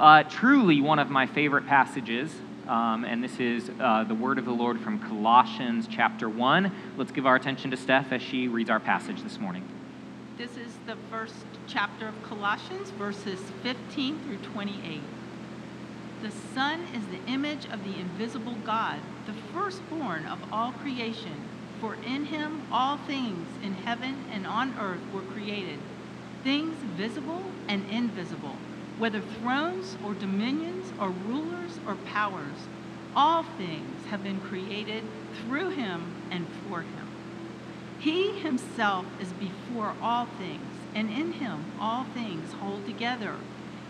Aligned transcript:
uh, 0.00 0.22
truly 0.22 0.80
one 0.80 0.98
of 0.98 1.10
my 1.10 1.26
favorite 1.26 1.66
passages, 1.66 2.34
um, 2.66 3.04
and 3.04 3.22
this 3.22 3.38
is 3.38 3.70
uh, 3.78 4.02
the 4.04 4.14
word 4.14 4.38
of 4.38 4.46
the 4.46 4.50
Lord 4.50 4.80
from 4.80 4.98
Colossians 4.98 5.86
chapter 5.90 6.26
1. 6.26 6.72
Let's 6.96 7.12
give 7.12 7.26
our 7.26 7.36
attention 7.36 7.70
to 7.70 7.76
Steph 7.76 8.10
as 8.10 8.22
she 8.22 8.48
reads 8.48 8.70
our 8.70 8.80
passage 8.80 9.22
this 9.22 9.38
morning. 9.38 9.68
This 10.38 10.56
is 10.56 10.72
the 10.86 10.96
first 11.10 11.44
chapter 11.66 12.08
of 12.08 12.22
Colossians, 12.22 12.90
verses 12.92 13.38
15 13.62 14.20
through 14.20 14.38
28. 14.38 15.02
The 16.22 16.30
Son 16.54 16.80
is 16.94 17.04
the 17.08 17.30
image 17.30 17.66
of 17.66 17.84
the 17.84 18.00
invisible 18.00 18.56
God, 18.64 19.00
the 19.26 19.34
firstborn 19.52 20.24
of 20.24 20.38
all 20.50 20.72
creation. 20.72 21.42
For 21.78 21.94
in 21.94 22.26
him 22.26 22.62
all 22.72 22.96
things 22.96 23.46
in 23.62 23.74
heaven 23.74 24.24
and 24.32 24.46
on 24.46 24.78
earth 24.78 25.00
were 25.12 25.20
created, 25.20 25.78
things 26.42 26.74
visible 26.96 27.42
and 27.68 27.88
invisible 27.90 28.56
whether 29.00 29.20
thrones 29.20 29.96
or 30.04 30.12
dominions 30.12 30.92
or 31.00 31.08
rulers 31.08 31.80
or 31.86 31.94
powers, 32.04 32.68
all 33.16 33.42
things 33.42 34.06
have 34.10 34.22
been 34.22 34.38
created 34.40 35.02
through 35.34 35.70
him 35.70 36.02
and 36.30 36.46
for 36.68 36.82
him. 36.82 37.08
He 37.98 38.32
himself 38.38 39.06
is 39.18 39.32
before 39.32 39.94
all 40.02 40.26
things, 40.26 40.66
and 40.94 41.08
in 41.08 41.32
him 41.32 41.64
all 41.80 42.04
things 42.12 42.52
hold 42.52 42.84
together. 42.84 43.36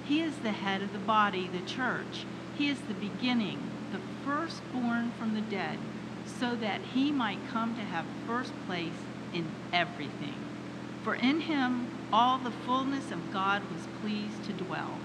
He 0.04 0.20
is 0.20 0.36
the 0.36 0.52
head 0.52 0.80
of 0.80 0.92
the 0.92 0.98
body, 0.98 1.48
the 1.48 1.68
church. 1.68 2.24
He 2.56 2.68
is 2.68 2.80
the 2.80 2.94
beginning, 2.94 3.58
the 3.90 4.00
firstborn 4.24 5.10
from 5.18 5.34
the 5.34 5.40
dead, 5.40 5.78
so 6.24 6.54
that 6.54 6.80
he 6.94 7.10
might 7.10 7.48
come 7.50 7.74
to 7.74 7.82
have 7.82 8.04
first 8.28 8.52
place 8.66 8.92
in 9.34 9.46
everything. 9.72 10.36
For 11.02 11.16
in 11.16 11.40
him 11.40 11.88
all 12.12 12.38
the 12.38 12.50
fullness 12.50 13.10
of 13.10 13.32
God 13.32 13.62
was 13.72 13.86
pleased 14.00 14.44
to 14.44 14.52
dwell. 14.52 14.98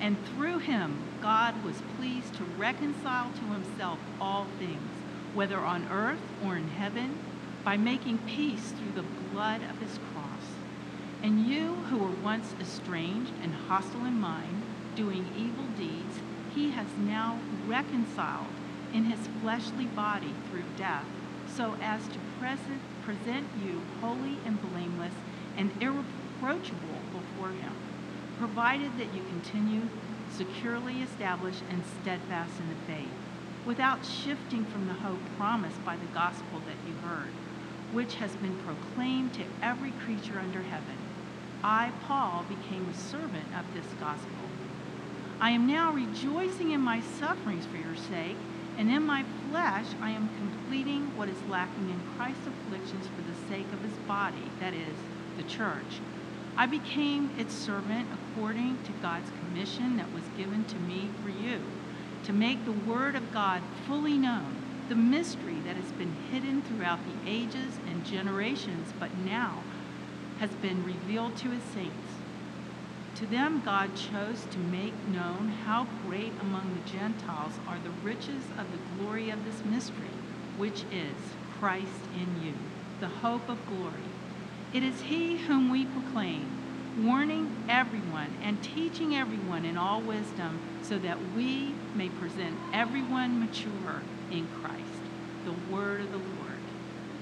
And 0.00 0.16
through 0.28 0.58
him, 0.58 0.98
God 1.20 1.64
was 1.64 1.82
pleased 1.96 2.34
to 2.34 2.44
reconcile 2.44 3.30
to 3.32 3.52
himself 3.52 3.98
all 4.20 4.46
things, 4.58 4.90
whether 5.34 5.58
on 5.58 5.88
earth 5.90 6.20
or 6.44 6.56
in 6.56 6.68
heaven, 6.68 7.18
by 7.64 7.76
making 7.76 8.18
peace 8.18 8.72
through 8.72 9.02
the 9.02 9.08
blood 9.32 9.60
of 9.62 9.78
his 9.78 9.98
cross. 10.12 10.42
And 11.22 11.46
you 11.46 11.74
who 11.88 11.98
were 11.98 12.22
once 12.22 12.54
estranged 12.60 13.32
and 13.42 13.54
hostile 13.54 14.04
in 14.04 14.20
mind, 14.20 14.62
doing 14.96 15.26
evil 15.36 15.66
deeds, 15.76 16.18
he 16.54 16.70
has 16.70 16.88
now 16.98 17.38
reconciled 17.66 18.46
in 18.92 19.04
his 19.04 19.28
fleshly 19.40 19.86
body 19.86 20.34
through 20.50 20.64
death, 20.76 21.04
so 21.48 21.76
as 21.80 22.06
to 22.08 22.18
present, 22.38 22.80
present 23.04 23.46
you 23.64 23.80
holy 24.00 24.38
and 24.44 24.60
blameless 24.60 25.14
and 25.56 25.70
irreproachable 25.80 26.21
before 26.42 27.50
him, 27.50 27.72
provided 28.38 28.98
that 28.98 29.14
you 29.14 29.22
continue 29.28 29.82
securely 30.28 31.00
established 31.00 31.62
and 31.70 31.82
steadfast 32.02 32.58
in 32.58 32.68
the 32.68 32.74
faith, 32.92 33.12
without 33.64 34.04
shifting 34.04 34.64
from 34.64 34.88
the 34.88 34.94
hope 34.94 35.20
promised 35.38 35.84
by 35.84 35.94
the 35.94 36.12
gospel 36.12 36.60
that 36.66 36.88
you 36.88 36.94
heard, 37.08 37.30
which 37.92 38.16
has 38.16 38.34
been 38.36 38.58
proclaimed 38.64 39.32
to 39.32 39.44
every 39.62 39.92
creature 40.04 40.40
under 40.40 40.62
heaven. 40.62 40.96
I, 41.62 41.92
Paul, 42.08 42.44
became 42.48 42.88
a 42.88 42.94
servant 42.94 43.46
of 43.56 43.72
this 43.72 43.86
gospel. 44.00 44.48
I 45.40 45.50
am 45.50 45.68
now 45.68 45.92
rejoicing 45.92 46.72
in 46.72 46.80
my 46.80 47.02
sufferings 47.20 47.66
for 47.66 47.76
your 47.76 47.96
sake, 48.10 48.36
and 48.78 48.90
in 48.90 49.04
my 49.04 49.24
flesh 49.48 49.86
I 50.00 50.10
am 50.10 50.28
completing 50.38 51.16
what 51.16 51.28
is 51.28 51.36
lacking 51.48 51.88
in 51.88 52.00
Christ's 52.16 52.48
afflictions 52.48 53.06
for 53.06 53.22
the 53.22 53.48
sake 53.48 53.72
of 53.72 53.80
his 53.82 53.96
body, 54.08 54.50
that 54.58 54.74
is, 54.74 54.96
the 55.36 55.44
church. 55.44 56.00
I 56.56 56.66
became 56.66 57.30
its 57.38 57.54
servant 57.54 58.06
according 58.12 58.78
to 58.84 58.92
God's 59.00 59.30
commission 59.30 59.96
that 59.96 60.12
was 60.12 60.24
given 60.36 60.64
to 60.64 60.76
me 60.76 61.08
for 61.22 61.30
you, 61.30 61.60
to 62.24 62.32
make 62.32 62.64
the 62.64 62.90
Word 62.90 63.16
of 63.16 63.32
God 63.32 63.62
fully 63.86 64.18
known, 64.18 64.56
the 64.88 64.94
mystery 64.94 65.56
that 65.64 65.76
has 65.76 65.90
been 65.92 66.14
hidden 66.30 66.62
throughout 66.62 67.00
the 67.06 67.30
ages 67.30 67.78
and 67.88 68.04
generations, 68.04 68.92
but 69.00 69.16
now 69.24 69.62
has 70.38 70.50
been 70.56 70.84
revealed 70.84 71.36
to 71.38 71.50
his 71.50 71.62
saints. 71.74 72.12
To 73.16 73.26
them, 73.26 73.62
God 73.64 73.90
chose 73.96 74.44
to 74.50 74.58
make 74.58 74.94
known 75.08 75.48
how 75.64 75.86
great 76.06 76.32
among 76.40 76.74
the 76.74 76.90
Gentiles 76.90 77.52
are 77.68 77.78
the 77.78 78.06
riches 78.06 78.42
of 78.58 78.66
the 78.72 79.02
glory 79.02 79.30
of 79.30 79.44
this 79.44 79.64
mystery, 79.64 80.14
which 80.58 80.82
is 80.92 81.16
Christ 81.58 82.02
in 82.14 82.44
you, 82.44 82.54
the 83.00 83.08
hope 83.08 83.48
of 83.48 83.58
glory. 83.68 84.11
It 84.74 84.82
is 84.82 85.02
he 85.02 85.36
whom 85.36 85.70
we 85.70 85.84
proclaim, 85.84 86.46
warning 87.04 87.66
everyone 87.68 88.34
and 88.42 88.62
teaching 88.62 89.14
everyone 89.14 89.66
in 89.66 89.76
all 89.76 90.00
wisdom, 90.00 90.60
so 90.82 90.96
that 90.98 91.18
we 91.36 91.74
may 91.94 92.08
present 92.08 92.56
everyone 92.72 93.38
mature 93.38 94.02
in 94.30 94.48
Christ. 94.62 95.02
The 95.44 95.74
word 95.74 96.00
of 96.00 96.10
the 96.10 96.16
Lord. 96.16 96.58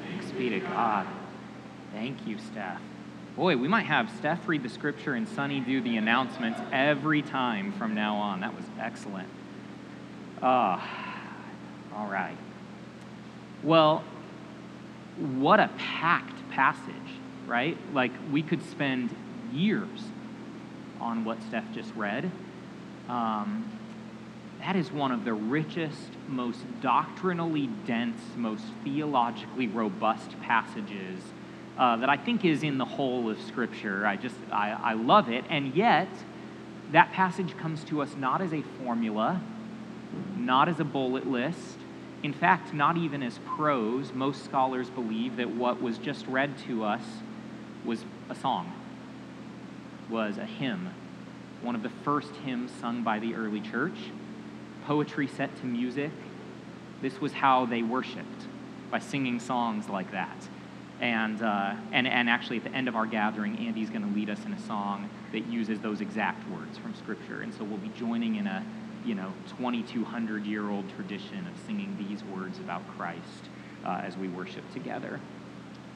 Thanks 0.09 0.31
be 0.31 0.51
to 0.51 0.61
God. 0.61 1.09
Thank 1.93 2.25
you, 2.27 2.39
Steph. 2.53 2.81
Boy, 3.37 3.57
we 3.57 3.67
might 3.67 3.87
have 3.87 4.11
Steph 4.19 4.47
read 4.49 4.63
the 4.63 4.69
scripture 4.69 5.15
and 5.15 5.29
Sunny 5.29 5.59
do 5.59 5.81
the 5.81 5.97
announcements 5.97 6.61
every 6.73 7.23
time 7.23 7.73
from 7.73 7.97
now 7.97 8.15
on. 8.15 8.41
That 8.41 8.55
was 8.55 8.65
excellent. 8.79 9.29
Ah, 10.41 11.17
uh, 11.93 11.97
all 11.97 12.07
right. 12.07 12.37
Well, 13.65 14.05
what 15.17 15.59
a 15.59 15.69
packed 15.77 16.49
passage 16.51 17.20
right? 17.51 17.77
Like 17.93 18.13
we 18.31 18.43
could 18.43 18.63
spend 18.71 19.15
years 19.53 20.05
on 21.01 21.25
what 21.25 21.43
Steph 21.49 21.71
just 21.75 21.93
read. 21.97 22.31
Um, 23.09 23.69
that 24.61 24.77
is 24.77 24.93
one 24.93 25.11
of 25.11 25.25
the 25.25 25.33
richest, 25.33 26.11
most 26.29 26.61
doctrinally 26.81 27.69
dense, 27.87 28.21
most 28.37 28.65
theologically 28.85 29.67
robust 29.67 30.41
passages 30.43 31.21
uh, 31.77 31.97
that 31.97 32.09
I 32.09 32.17
think 32.17 32.45
is 32.45 32.63
in 32.63 32.79
the 32.79 32.85
whole 32.85 33.29
of 33.29 33.41
Scripture. 33.41 34.07
I 34.07 34.17
just, 34.17 34.37
I, 34.53 34.71
I 34.71 34.93
love 34.93 35.29
it. 35.29 35.45
And 35.51 35.75
yet, 35.75 36.09
that 36.93 37.11
passage 37.13 37.57
comes 37.57 37.83
to 37.85 38.01
us 38.01 38.15
not 38.17 38.41
as 38.43 38.53
a 38.53 38.63
formula, 38.85 39.41
not 40.37 40.69
as 40.69 40.79
a 40.79 40.85
bullet 40.85 41.27
list, 41.27 41.79
in 42.23 42.35
fact, 42.35 42.75
not 42.75 42.97
even 42.97 43.23
as 43.23 43.39
prose. 43.57 44.13
Most 44.13 44.45
scholars 44.45 44.91
believe 44.91 45.37
that 45.37 45.51
what 45.51 45.81
was 45.81 45.99
just 45.99 46.27
read 46.27 46.57
to 46.67 46.85
us 46.85 47.03
was 47.85 48.05
a 48.29 48.35
song, 48.35 48.73
was 50.09 50.39
a 50.39 50.45
hymn, 50.45 50.91
one 51.63 51.75
of 51.75 51.83
the 51.83 51.91
first 51.91 52.35
hymns 52.45 52.71
sung 52.81 53.03
by 53.03 53.19
the 53.19 53.35
early 53.35 53.61
church, 53.61 53.99
poetry 54.87 55.27
set 55.27 55.55
to 55.61 55.67
music. 55.67 56.11
This 57.03 57.21
was 57.21 57.33
how 57.33 57.67
they 57.67 57.83
worshiped, 57.83 58.47
by 58.91 58.99
singing 58.99 59.41
songs 59.41 59.89
like 59.89 60.11
that. 60.13 60.49
And, 61.01 61.41
uh, 61.41 61.75
and, 61.93 62.07
and 62.07 62.29
actually, 62.29 62.59
at 62.59 62.65
the 62.65 62.73
end 62.73 62.89
of 62.89 62.97
our 62.97 63.07
gathering, 63.07 63.57
Andy's 63.59 63.89
going 63.89 64.07
to 64.07 64.15
lead 64.15 64.29
us 64.29 64.45
in 64.45 64.53
a 64.53 64.61
song 64.61 65.09
that 65.33 65.47
uses 65.47 65.81
those 65.81 66.01
exact 66.01 66.47
words 66.51 66.77
from 66.77 66.95
Scripture. 66.95 67.41
And 67.41 67.55
so 67.55 67.65
we'll 67.65 67.79
be 67.79 67.91
joining 67.97 68.37
in 68.37 68.47
a 68.47 68.65
you 69.05 69.15
know 69.15 69.33
2,200 69.57 70.45
year 70.45 70.69
old 70.69 70.85
tradition 70.95 71.47
of 71.47 71.55
singing 71.67 71.97
these 71.99 72.23
words 72.25 72.59
about 72.59 72.87
Christ 72.97 73.49
uh, 73.85 74.03
as 74.05 74.17
we 74.17 74.29
worship 74.29 74.71
together. 74.73 75.21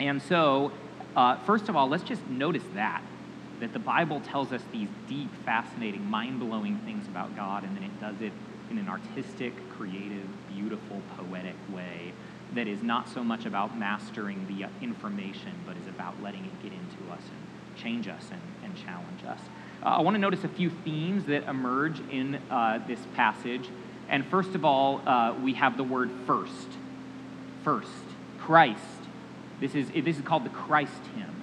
And 0.01 0.21
so 0.23 0.73
uh, 1.17 1.37
first 1.45 1.69
of 1.69 1.77
all, 1.77 1.89
let's 1.89 2.03
just 2.03 2.27
notice 2.29 2.65
that, 2.75 3.03
that 3.61 3.73
the 3.73 3.79
Bible 3.79 4.21
tells 4.21 4.53
us 4.53 4.63
these 4.73 4.89
deep, 5.09 5.31
fascinating, 5.45 6.05
mind 6.11 6.41
blowing 6.41 6.79
things 6.79 7.07
about 7.07 7.35
God, 7.37 7.65
and 7.65 7.77
then 7.77 7.85
it 7.85 8.01
does 8.01 8.21
it 8.21 8.33
in 8.71 8.79
an 8.79 8.89
artistic, 8.89 9.53
creative, 9.77 10.27
beautiful, 10.53 11.01
poetic 11.17 11.55
way 11.73 12.13
that 12.55 12.67
is 12.67 12.83
not 12.83 13.09
so 13.09 13.23
much 13.23 13.47
about 13.47 13.77
mastering 13.79 14.47
the 14.49 14.65
uh, 14.65 14.69
information, 14.81 15.53
but 15.67 15.77
is 15.77 15.87
about 15.89 16.21
letting 16.23 16.45
it 16.45 16.63
get 16.63 16.73
into 16.73 17.13
us 17.13 17.23
and 17.23 17.83
change 17.83 18.09
us 18.09 18.31
and, 18.31 18.41
and 18.65 18.77
challenge 18.77 19.25
us. 19.27 19.41
Uh, 19.83 19.89
I 19.89 20.01
want 20.01 20.15
to 20.15 20.21
notice 20.21 20.45
a 20.45 20.49
few 20.49 20.71
themes 20.71 21.25
that 21.27 21.45
emerge 21.45 22.01
in 22.11 22.37
uh, 22.51 22.81
this 22.87 23.01
passage. 23.15 23.69
And 24.09 24.25
first 24.27 24.55
of 24.55 24.65
all, 24.65 25.01
uh, 25.07 25.35
we 25.43 25.55
have 25.55 25.77
the 25.77 25.85
word 25.85 26.11
first. 26.27 26.69
First, 27.63 27.89
Christ 28.39 28.81
this 29.65 29.75
is, 29.75 30.05
this 30.05 30.19
is 30.19 30.23
called 30.23 30.45
the 30.45 30.51
Christ 30.51 30.93
hymn. 31.17 31.43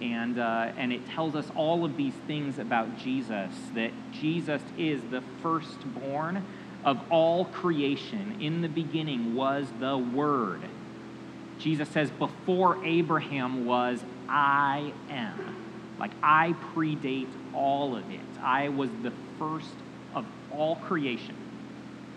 And, 0.00 0.40
uh, 0.40 0.72
and 0.76 0.92
it 0.92 1.06
tells 1.10 1.36
us 1.36 1.46
all 1.54 1.84
of 1.84 1.96
these 1.96 2.14
things 2.26 2.58
about 2.58 2.98
Jesus 2.98 3.52
that 3.76 3.92
Jesus 4.12 4.60
is 4.76 5.00
the 5.12 5.22
firstborn 5.40 6.44
of 6.84 7.00
all 7.12 7.44
creation. 7.44 8.38
In 8.40 8.60
the 8.60 8.68
beginning 8.68 9.36
was 9.36 9.68
the 9.78 9.96
Word. 9.96 10.62
Jesus 11.60 11.88
says, 11.90 12.10
Before 12.10 12.84
Abraham 12.84 13.66
was, 13.66 14.00
I 14.28 14.92
am. 15.08 15.56
Like, 16.00 16.12
I 16.20 16.56
predate 16.74 17.28
all 17.54 17.94
of 17.94 18.10
it. 18.10 18.20
I 18.42 18.68
was 18.68 18.90
the 19.04 19.12
first 19.38 19.74
of 20.12 20.26
all 20.50 20.74
creation. 20.74 21.36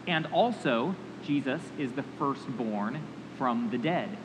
And 0.07 0.25
also, 0.27 0.95
Jesus 1.23 1.61
is 1.77 1.91
the 1.91 2.03
firstborn 2.17 3.01
from 3.37 3.69
the 3.69 3.77
dead. 3.77 4.17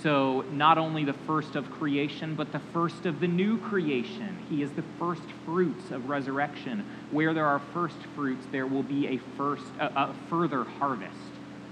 So, 0.00 0.44
not 0.52 0.78
only 0.78 1.04
the 1.04 1.12
first 1.12 1.54
of 1.54 1.70
creation, 1.70 2.34
but 2.34 2.50
the 2.50 2.60
first 2.72 3.06
of 3.06 3.20
the 3.20 3.28
new 3.28 3.58
creation. 3.58 4.36
He 4.48 4.62
is 4.62 4.72
the 4.72 4.82
first 4.98 5.22
fruits 5.44 5.90
of 5.90 6.08
resurrection. 6.08 6.84
Where 7.10 7.32
there 7.34 7.46
are 7.46 7.60
first 7.72 7.98
fruits, 8.16 8.44
there 8.50 8.66
will 8.66 8.82
be 8.82 9.06
a, 9.06 9.18
first, 9.36 9.64
a, 9.78 9.86
a 9.86 10.14
further 10.28 10.64
harvest. 10.64 11.14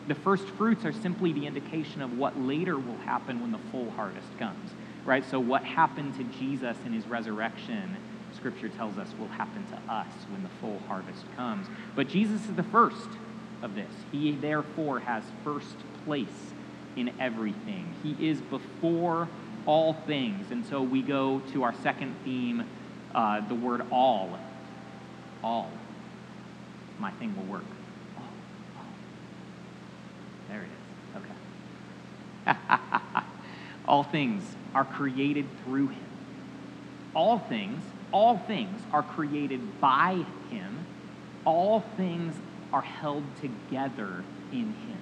The 0.06 0.14
first 0.14 0.46
fruits 0.50 0.84
are 0.84 0.92
simply 0.92 1.32
the 1.32 1.46
indication 1.46 2.02
of 2.02 2.16
what 2.18 2.38
later 2.38 2.76
will 2.76 2.98
happen 2.98 3.40
when 3.40 3.52
the 3.52 3.58
full 3.70 3.90
harvest 3.90 4.28
comes, 4.38 4.70
right? 5.04 5.24
So, 5.28 5.40
what 5.40 5.64
happened 5.64 6.16
to 6.18 6.24
Jesus 6.38 6.76
in 6.86 6.92
his 6.92 7.06
resurrection, 7.06 7.96
Scripture 8.36 8.68
tells 8.68 8.96
us, 8.96 9.08
will 9.18 9.28
happen 9.28 9.66
to 9.68 9.92
us 9.92 10.12
when 10.30 10.42
the 10.42 10.50
full 10.60 10.78
harvest 10.86 11.24
comes. 11.36 11.66
But 11.96 12.08
Jesus 12.08 12.48
is 12.48 12.54
the 12.54 12.62
first 12.62 13.08
of 13.62 13.74
this. 13.74 13.90
He 14.12 14.32
therefore 14.32 15.00
has 15.00 15.24
first 15.42 15.76
place 16.04 16.52
in 17.00 17.12
everything. 17.18 17.92
He 18.02 18.28
is 18.28 18.40
before 18.42 19.28
all 19.66 19.94
things. 20.06 20.50
And 20.50 20.64
so 20.66 20.82
we 20.82 21.02
go 21.02 21.40
to 21.52 21.62
our 21.62 21.74
second 21.82 22.14
theme, 22.24 22.64
uh, 23.14 23.46
the 23.48 23.54
word 23.54 23.82
all. 23.90 24.38
All. 25.42 25.70
My 26.98 27.10
thing 27.12 27.34
will 27.36 27.52
work. 27.52 27.64
All, 28.16 28.24
all. 28.78 28.84
There 30.48 30.62
it 30.62 30.68
is. 30.68 32.52
Okay. 32.52 32.58
all 33.86 34.02
things 34.02 34.44
are 34.74 34.84
created 34.84 35.46
through 35.64 35.88
him. 35.88 36.04
All 37.14 37.38
things, 37.38 37.82
all 38.12 38.38
things 38.38 38.80
are 38.92 39.02
created 39.02 39.80
by 39.80 40.24
him. 40.50 40.84
All 41.44 41.80
things 41.96 42.36
are 42.72 42.82
held 42.82 43.24
together 43.40 44.22
in 44.52 44.74
him 44.74 44.99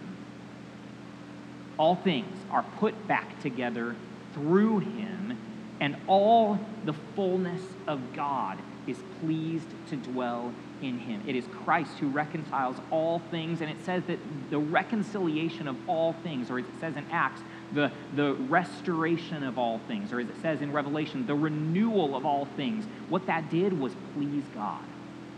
all 1.78 1.94
things 1.94 2.36
are 2.50 2.64
put 2.78 3.06
back 3.06 3.40
together 3.40 3.94
through 4.34 4.80
him, 4.80 5.38
and 5.80 5.96
all 6.06 6.58
the 6.84 6.92
fullness 7.14 7.62
of 7.86 8.12
God 8.14 8.58
is 8.86 8.98
pleased 9.20 9.68
to 9.90 9.96
dwell 9.96 10.52
in 10.82 10.98
him. 10.98 11.22
It 11.26 11.36
is 11.36 11.44
Christ 11.64 11.92
who 11.98 12.08
reconciles 12.08 12.76
all 12.90 13.20
things, 13.30 13.60
and 13.60 13.70
it 13.70 13.84
says 13.84 14.02
that 14.06 14.18
the 14.50 14.58
reconciliation 14.58 15.68
of 15.68 15.76
all 15.88 16.14
things, 16.24 16.50
or 16.50 16.58
as 16.58 16.64
it 16.64 16.80
says 16.80 16.96
in 16.96 17.04
Acts, 17.10 17.42
the, 17.72 17.92
the 18.14 18.34
restoration 18.34 19.42
of 19.42 19.58
all 19.58 19.78
things, 19.86 20.12
or 20.12 20.20
as 20.20 20.28
it 20.28 20.40
says 20.40 20.60
in 20.60 20.72
Revelation, 20.72 21.26
the 21.26 21.34
renewal 21.34 22.16
of 22.16 22.24
all 22.24 22.46
things, 22.56 22.86
what 23.08 23.26
that 23.26 23.50
did 23.50 23.78
was 23.78 23.92
please 24.14 24.44
God. 24.54 24.82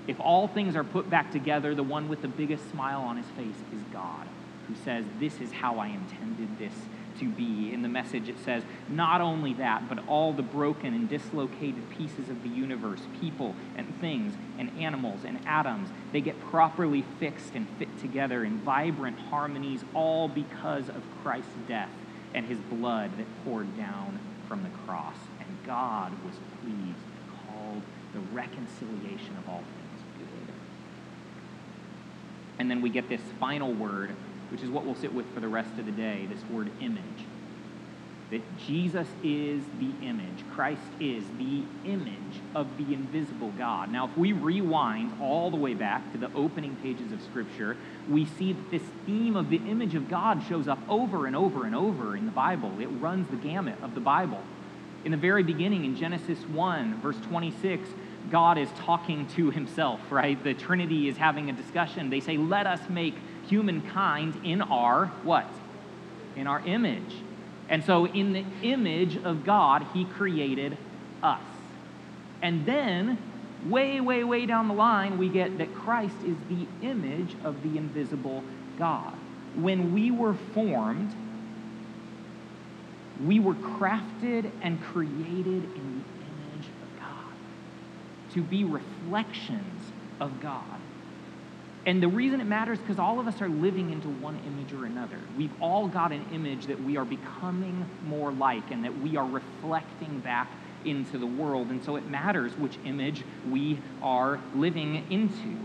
If 0.07 0.19
all 0.21 0.49
things 0.49 0.77
are 0.77 0.85
put 0.85 1.11
back 1.11 1.33
together, 1.33 1.75
the 1.75 1.83
one 1.83 2.09
with 2.09 2.23
the 2.23 2.29
biggest 2.29 2.71
smile 2.71 3.03
on 3.03 3.17
his 3.17 3.27
face 3.37 3.57
is 3.73 3.83
God 3.93 4.27
who 4.71 4.85
says, 4.85 5.05
This 5.19 5.41
is 5.41 5.53
how 5.53 5.79
I 5.79 5.89
intended 5.89 6.59
this 6.59 6.73
to 7.19 7.29
be. 7.29 7.73
In 7.73 7.83
the 7.83 7.89
message, 7.89 8.29
it 8.29 8.37
says, 8.45 8.63
Not 8.89 9.21
only 9.21 9.55
that, 9.55 9.89
but 9.89 10.07
all 10.07 10.33
the 10.33 10.43
broken 10.43 10.95
and 10.95 11.09
dislocated 11.09 11.89
pieces 11.91 12.29
of 12.29 12.43
the 12.43 12.49
universe, 12.49 13.01
people 13.21 13.55
and 13.77 13.99
things 14.01 14.35
and 14.59 14.71
animals 14.79 15.21
and 15.25 15.39
atoms, 15.47 15.89
they 16.13 16.21
get 16.21 16.41
properly 16.51 17.05
fixed 17.19 17.55
and 17.55 17.67
fit 17.79 17.99
together 18.01 18.45
in 18.45 18.59
vibrant 18.59 19.19
harmonies, 19.19 19.85
all 19.95 20.29
because 20.29 20.89
of 20.89 21.03
Christ's 21.23 21.51
death 21.67 21.91
and 22.35 22.47
his 22.47 22.59
blood 22.59 23.11
that 23.19 23.27
poured 23.45 23.77
down 23.77 24.19
from 24.47 24.63
the 24.63 24.71
cross. 24.87 25.17
And 25.41 25.49
God 25.67 26.13
was 26.25 26.35
pleased 26.63 26.79
and 26.79 27.49
called 27.49 27.83
the 28.13 28.21
reconciliation 28.35 29.37
of 29.39 29.49
all 29.49 29.59
things. 29.59 29.81
And 32.61 32.71
then 32.71 32.83
we 32.83 32.91
get 32.91 33.09
this 33.09 33.23
final 33.41 33.73
word 33.73 34.15
which 34.51 34.63
is 34.63 34.71
what 34.71 34.85
we'll 34.85 34.95
sit 34.95 35.13
with 35.13 35.27
for 35.35 35.41
the 35.41 35.49
rest 35.49 35.79
of 35.79 35.87
the 35.87 35.93
day 35.93 36.27
this 36.29 36.43
word 36.51 36.71
image. 36.81 37.03
That 38.31 38.43
Jesus 38.59 39.09
is 39.25 39.63
the 39.81 39.91
image, 40.07 40.45
Christ 40.55 40.83
is 41.01 41.25
the 41.37 41.63
image 41.85 42.41
of 42.55 42.69
the 42.79 42.95
invisible 42.95 43.53
God. 43.59 43.91
Now, 43.91 44.07
if 44.07 44.17
we 44.17 44.33
rewind 44.33 45.21
all 45.21 45.51
the 45.51 45.57
way 45.57 45.75
back 45.75 46.13
to 46.13 46.19
the 46.19 46.33
opening 46.35 46.77
pages 46.77 47.11
of 47.11 47.21
Scripture, 47.23 47.77
we 48.09 48.27
see 48.27 48.53
that 48.53 48.71
this 48.71 48.83
theme 49.05 49.35
of 49.35 49.51
the 49.51 49.57
image 49.57 49.97
of 49.97 50.09
God 50.09 50.45
shows 50.49 50.69
up 50.69 50.79
over 50.89 51.27
and 51.27 51.35
over 51.35 51.65
and 51.65 51.75
over 51.75 52.17
in 52.17 52.25
the 52.25 52.31
Bible. 52.31 52.73
It 52.79 52.87
runs 52.87 53.29
the 53.31 53.37
gamut 53.37 53.83
of 53.83 53.95
the 53.95 54.01
Bible. 54.01 54.43
In 55.05 55.11
the 55.11 55.17
very 55.17 55.43
beginning, 55.43 55.85
in 55.85 55.97
Genesis 55.97 56.39
1, 56.41 57.01
verse 57.01 57.17
26, 57.23 57.89
God 58.31 58.59
is 58.59 58.69
talking 58.79 59.27
to 59.29 59.51
himself, 59.51 60.01
right? 60.11 60.43
The 60.43 60.55
Trinity 60.55 61.09
is 61.09 61.17
having 61.17 61.49
a 61.49 61.53
discussion. 61.53 62.11
They 62.11 62.21
say, 62.21 62.37
Let 62.37 62.67
us 62.67 62.81
make 62.89 63.15
humankind 63.51 64.41
in 64.45 64.63
our 64.63 65.07
what? 65.25 65.47
In 66.37 66.47
our 66.47 66.61
image. 66.67 67.15
And 67.69 67.85
so, 67.85 68.07
in 68.07 68.33
the 68.33 68.45
image 68.63 69.17
of 69.19 69.45
God, 69.45 69.87
He 69.93 70.05
created 70.05 70.77
us. 71.23 71.43
And 72.43 72.65
then, 72.65 73.19
way, 73.67 74.01
way, 74.01 74.25
way 74.25 74.47
down 74.47 74.69
the 74.69 74.75
line, 74.75 75.19
we 75.19 75.29
get 75.29 75.59
that 75.59 75.75
Christ 75.75 76.17
is 76.27 76.37
the 76.49 76.67
image 76.87 77.37
of 77.45 77.63
the 77.63 77.77
invisible 77.77 78.43
God. 78.79 79.15
When 79.55 79.93
we 79.93 80.11
were 80.11 80.35
formed, 80.55 81.15
we 83.25 83.39
were 83.39 83.55
crafted 83.55 84.51
and 84.63 84.83
created 84.83 85.47
in 85.47 85.65
the 85.75 86.25
image 86.25 86.69
of 86.83 87.01
God 87.01 88.33
to 88.33 88.43
be 88.43 88.65
reflections 88.65 89.93
of 90.21 90.41
God. 90.41 90.65
And 91.87 92.03
the 92.03 92.09
reason 92.09 92.41
it 92.41 92.47
matters 92.47 92.79
because 92.79 92.99
all 92.99 93.19
of 93.21 93.27
us 93.27 93.41
are 93.41 93.49
living 93.49 93.91
into 93.91 94.09
one 94.09 94.39
image 94.47 94.73
or 94.73 94.85
another. 94.85 95.19
We've 95.37 95.53
all 95.63 95.89
got 95.89 96.13
an 96.13 96.25
image 96.33 96.67
that 96.67 96.83
we 96.83 96.97
are 96.97 97.07
becoming 97.07 97.87
more 98.07 98.33
like 98.33 98.71
and 98.71 98.85
that 98.85 98.99
we 99.01 99.17
are 99.17 99.25
reflecting 99.25 100.21
back 100.21 100.51
into 100.85 101.17
the 101.17 101.27
world. 101.27 101.69
And 101.69 101.83
so 101.83 101.97
it 101.97 102.07
matters 102.07 102.53
which 102.59 102.77
image 102.85 103.23
we 103.51 103.79
are 104.03 104.41
living 104.55 105.07
into, 105.11 105.59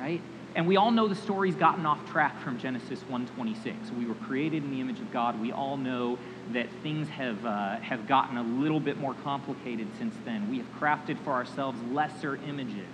right? 0.00 0.20
And 0.54 0.66
we 0.66 0.76
all 0.76 0.90
know 0.90 1.08
the 1.08 1.14
story's 1.14 1.54
gotten 1.54 1.86
off 1.86 2.10
track 2.10 2.38
from 2.40 2.58
Genesis 2.58 3.02
1:26. 3.08 3.90
We 3.98 4.06
were 4.06 4.14
created 4.14 4.64
in 4.64 4.70
the 4.70 4.80
image 4.80 5.00
of 5.00 5.10
God. 5.10 5.40
We 5.40 5.52
all 5.52 5.76
know 5.76 6.18
that 6.52 6.68
things 6.82 7.08
have, 7.10 7.44
uh, 7.44 7.76
have 7.76 8.06
gotten 8.06 8.36
a 8.36 8.42
little 8.42 8.80
bit 8.80 8.98
more 8.98 9.14
complicated 9.14 9.88
since 9.98 10.14
then. 10.24 10.50
We 10.50 10.58
have 10.58 10.66
crafted 10.78 11.18
for 11.24 11.32
ourselves 11.32 11.78
lesser 11.90 12.38
images 12.46 12.88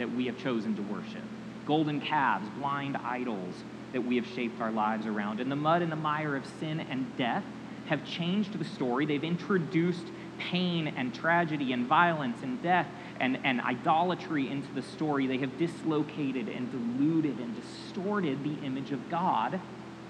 that 0.00 0.10
we 0.12 0.26
have 0.26 0.36
chosen 0.38 0.74
to 0.74 0.82
worship 0.82 1.22
golden 1.70 2.00
calves, 2.00 2.48
blind 2.58 2.96
idols 2.96 3.54
that 3.92 4.00
we 4.00 4.16
have 4.16 4.26
shaped 4.26 4.60
our 4.60 4.72
lives 4.72 5.06
around. 5.06 5.38
And 5.38 5.52
the 5.52 5.56
mud 5.56 5.82
and 5.82 5.92
the 5.92 5.96
mire 5.96 6.34
of 6.34 6.44
sin 6.58 6.80
and 6.80 7.16
death 7.16 7.44
have 7.86 8.04
changed 8.04 8.58
the 8.58 8.64
story. 8.64 9.06
They've 9.06 9.22
introduced 9.22 10.06
pain 10.38 10.88
and 10.88 11.14
tragedy 11.14 11.72
and 11.72 11.86
violence 11.86 12.38
and 12.42 12.60
death 12.60 12.88
and, 13.20 13.38
and 13.44 13.60
idolatry 13.60 14.48
into 14.50 14.72
the 14.74 14.82
story. 14.82 15.28
They 15.28 15.38
have 15.38 15.58
dislocated 15.58 16.48
and 16.48 16.72
diluted 16.72 17.38
and 17.38 17.54
distorted 17.54 18.42
the 18.42 18.66
image 18.66 18.90
of 18.90 19.08
God 19.08 19.60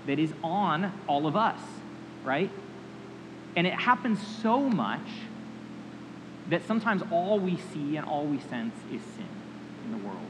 that 0.07 0.19
is 0.19 0.33
on 0.43 0.93
all 1.07 1.27
of 1.27 1.37
us, 1.37 1.61
right? 2.25 2.51
And 3.55 3.67
it 3.67 3.75
happens 3.75 4.19
so 4.43 4.61
much 4.61 5.09
that 6.49 6.67
sometimes 6.67 7.03
all 7.11 7.39
we 7.39 7.59
see 7.75 7.97
and 7.97 8.07
all 8.07 8.25
we 8.25 8.41
sense 8.41 8.75
is 8.91 9.03
sin 9.15 9.40
in 9.91 10.01
the 10.01 10.07
world. 10.07 10.21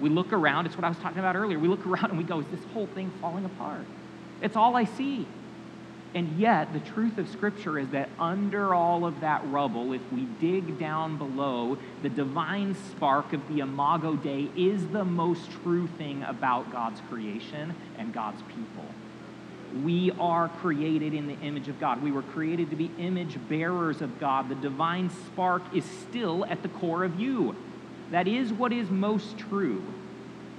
We 0.00 0.08
look 0.08 0.32
around, 0.32 0.66
it's 0.66 0.76
what 0.76 0.84
I 0.84 0.88
was 0.88 0.98
talking 0.98 1.18
about 1.18 1.34
earlier. 1.34 1.58
We 1.58 1.68
look 1.68 1.86
around 1.86 2.10
and 2.10 2.18
we 2.18 2.24
go, 2.24 2.40
is 2.40 2.46
this 2.46 2.60
whole 2.72 2.86
thing 2.88 3.10
falling 3.20 3.44
apart? 3.44 3.84
It's 4.40 4.56
all 4.56 4.76
I 4.76 4.84
see. 4.84 5.26
And 6.14 6.38
yet, 6.38 6.72
the 6.72 6.80
truth 6.80 7.18
of 7.18 7.28
Scripture 7.28 7.78
is 7.78 7.90
that 7.90 8.08
under 8.18 8.74
all 8.74 9.04
of 9.04 9.20
that 9.20 9.42
rubble, 9.50 9.92
if 9.92 10.00
we 10.10 10.22
dig 10.40 10.78
down 10.78 11.18
below, 11.18 11.76
the 12.02 12.08
divine 12.08 12.74
spark 12.90 13.34
of 13.34 13.46
the 13.48 13.60
Imago 13.60 14.16
Dei 14.16 14.48
is 14.56 14.86
the 14.88 15.04
most 15.04 15.50
true 15.62 15.86
thing 15.98 16.22
about 16.22 16.72
God's 16.72 17.02
creation 17.10 17.74
and 17.98 18.14
God's 18.14 18.40
people. 18.42 18.86
We 19.84 20.10
are 20.12 20.48
created 20.48 21.12
in 21.12 21.26
the 21.26 21.38
image 21.40 21.68
of 21.68 21.78
God. 21.78 22.02
We 22.02 22.10
were 22.10 22.22
created 22.22 22.70
to 22.70 22.76
be 22.76 22.90
image 22.98 23.36
bearers 23.46 24.00
of 24.00 24.18
God. 24.18 24.48
The 24.48 24.54
divine 24.54 25.10
spark 25.10 25.62
is 25.74 25.84
still 25.84 26.46
at 26.46 26.62
the 26.62 26.70
core 26.70 27.04
of 27.04 27.20
you. 27.20 27.54
That 28.10 28.26
is 28.28 28.52
what 28.52 28.72
is 28.72 28.90
most 28.90 29.38
true. 29.38 29.82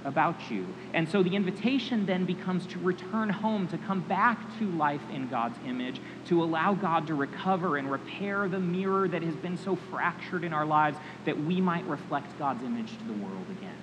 about 0.04 0.50
you. 0.50 0.66
And 0.94 1.08
so 1.08 1.22
the 1.22 1.34
invitation 1.36 2.06
then 2.06 2.24
becomes 2.24 2.66
to 2.66 2.78
return 2.78 3.28
home, 3.28 3.68
to 3.68 3.78
come 3.78 4.00
back 4.00 4.58
to 4.58 4.70
life 4.72 5.02
in 5.12 5.28
God's 5.28 5.58
image, 5.66 6.00
to 6.26 6.42
allow 6.42 6.74
God 6.74 7.06
to 7.08 7.14
recover 7.14 7.76
and 7.76 7.90
repair 7.90 8.48
the 8.48 8.58
mirror 8.58 9.08
that 9.08 9.22
has 9.22 9.34
been 9.36 9.56
so 9.56 9.76
fractured 9.90 10.44
in 10.44 10.52
our 10.52 10.66
lives 10.66 10.98
that 11.24 11.38
we 11.38 11.60
might 11.60 11.84
reflect 11.86 12.38
God's 12.38 12.62
image 12.62 12.96
to 12.98 13.04
the 13.04 13.24
world 13.24 13.46
again. 13.50 13.76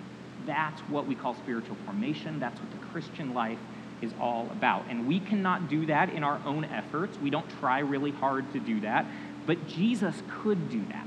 That's 0.46 0.80
what 0.82 1.06
we 1.06 1.16
call 1.16 1.36
spiritual 1.36 1.76
formation. 1.86 2.40
That's 2.40 2.60
what 2.60 2.72
the 2.72 2.86
Christian 2.88 3.34
life 3.34 3.60
is 4.02 4.14
all 4.20 4.48
about. 4.52 4.86
And 4.90 5.08
we 5.08 5.20
cannot 5.20 5.70
do 5.70 5.86
that 5.88 6.10
in 6.12 6.24
our 6.24 6.40
own 6.46 6.66
efforts. 6.66 7.18
We 7.18 7.30
don't 7.30 7.50
try 7.60 7.80
really 7.80 8.12
hard 8.12 8.52
to 8.54 8.60
do 8.60 8.80
that. 8.82 9.06
But 9.46 9.68
Jesus 9.68 10.16
could 10.42 10.70
do 10.70 10.86
that. 10.92 11.07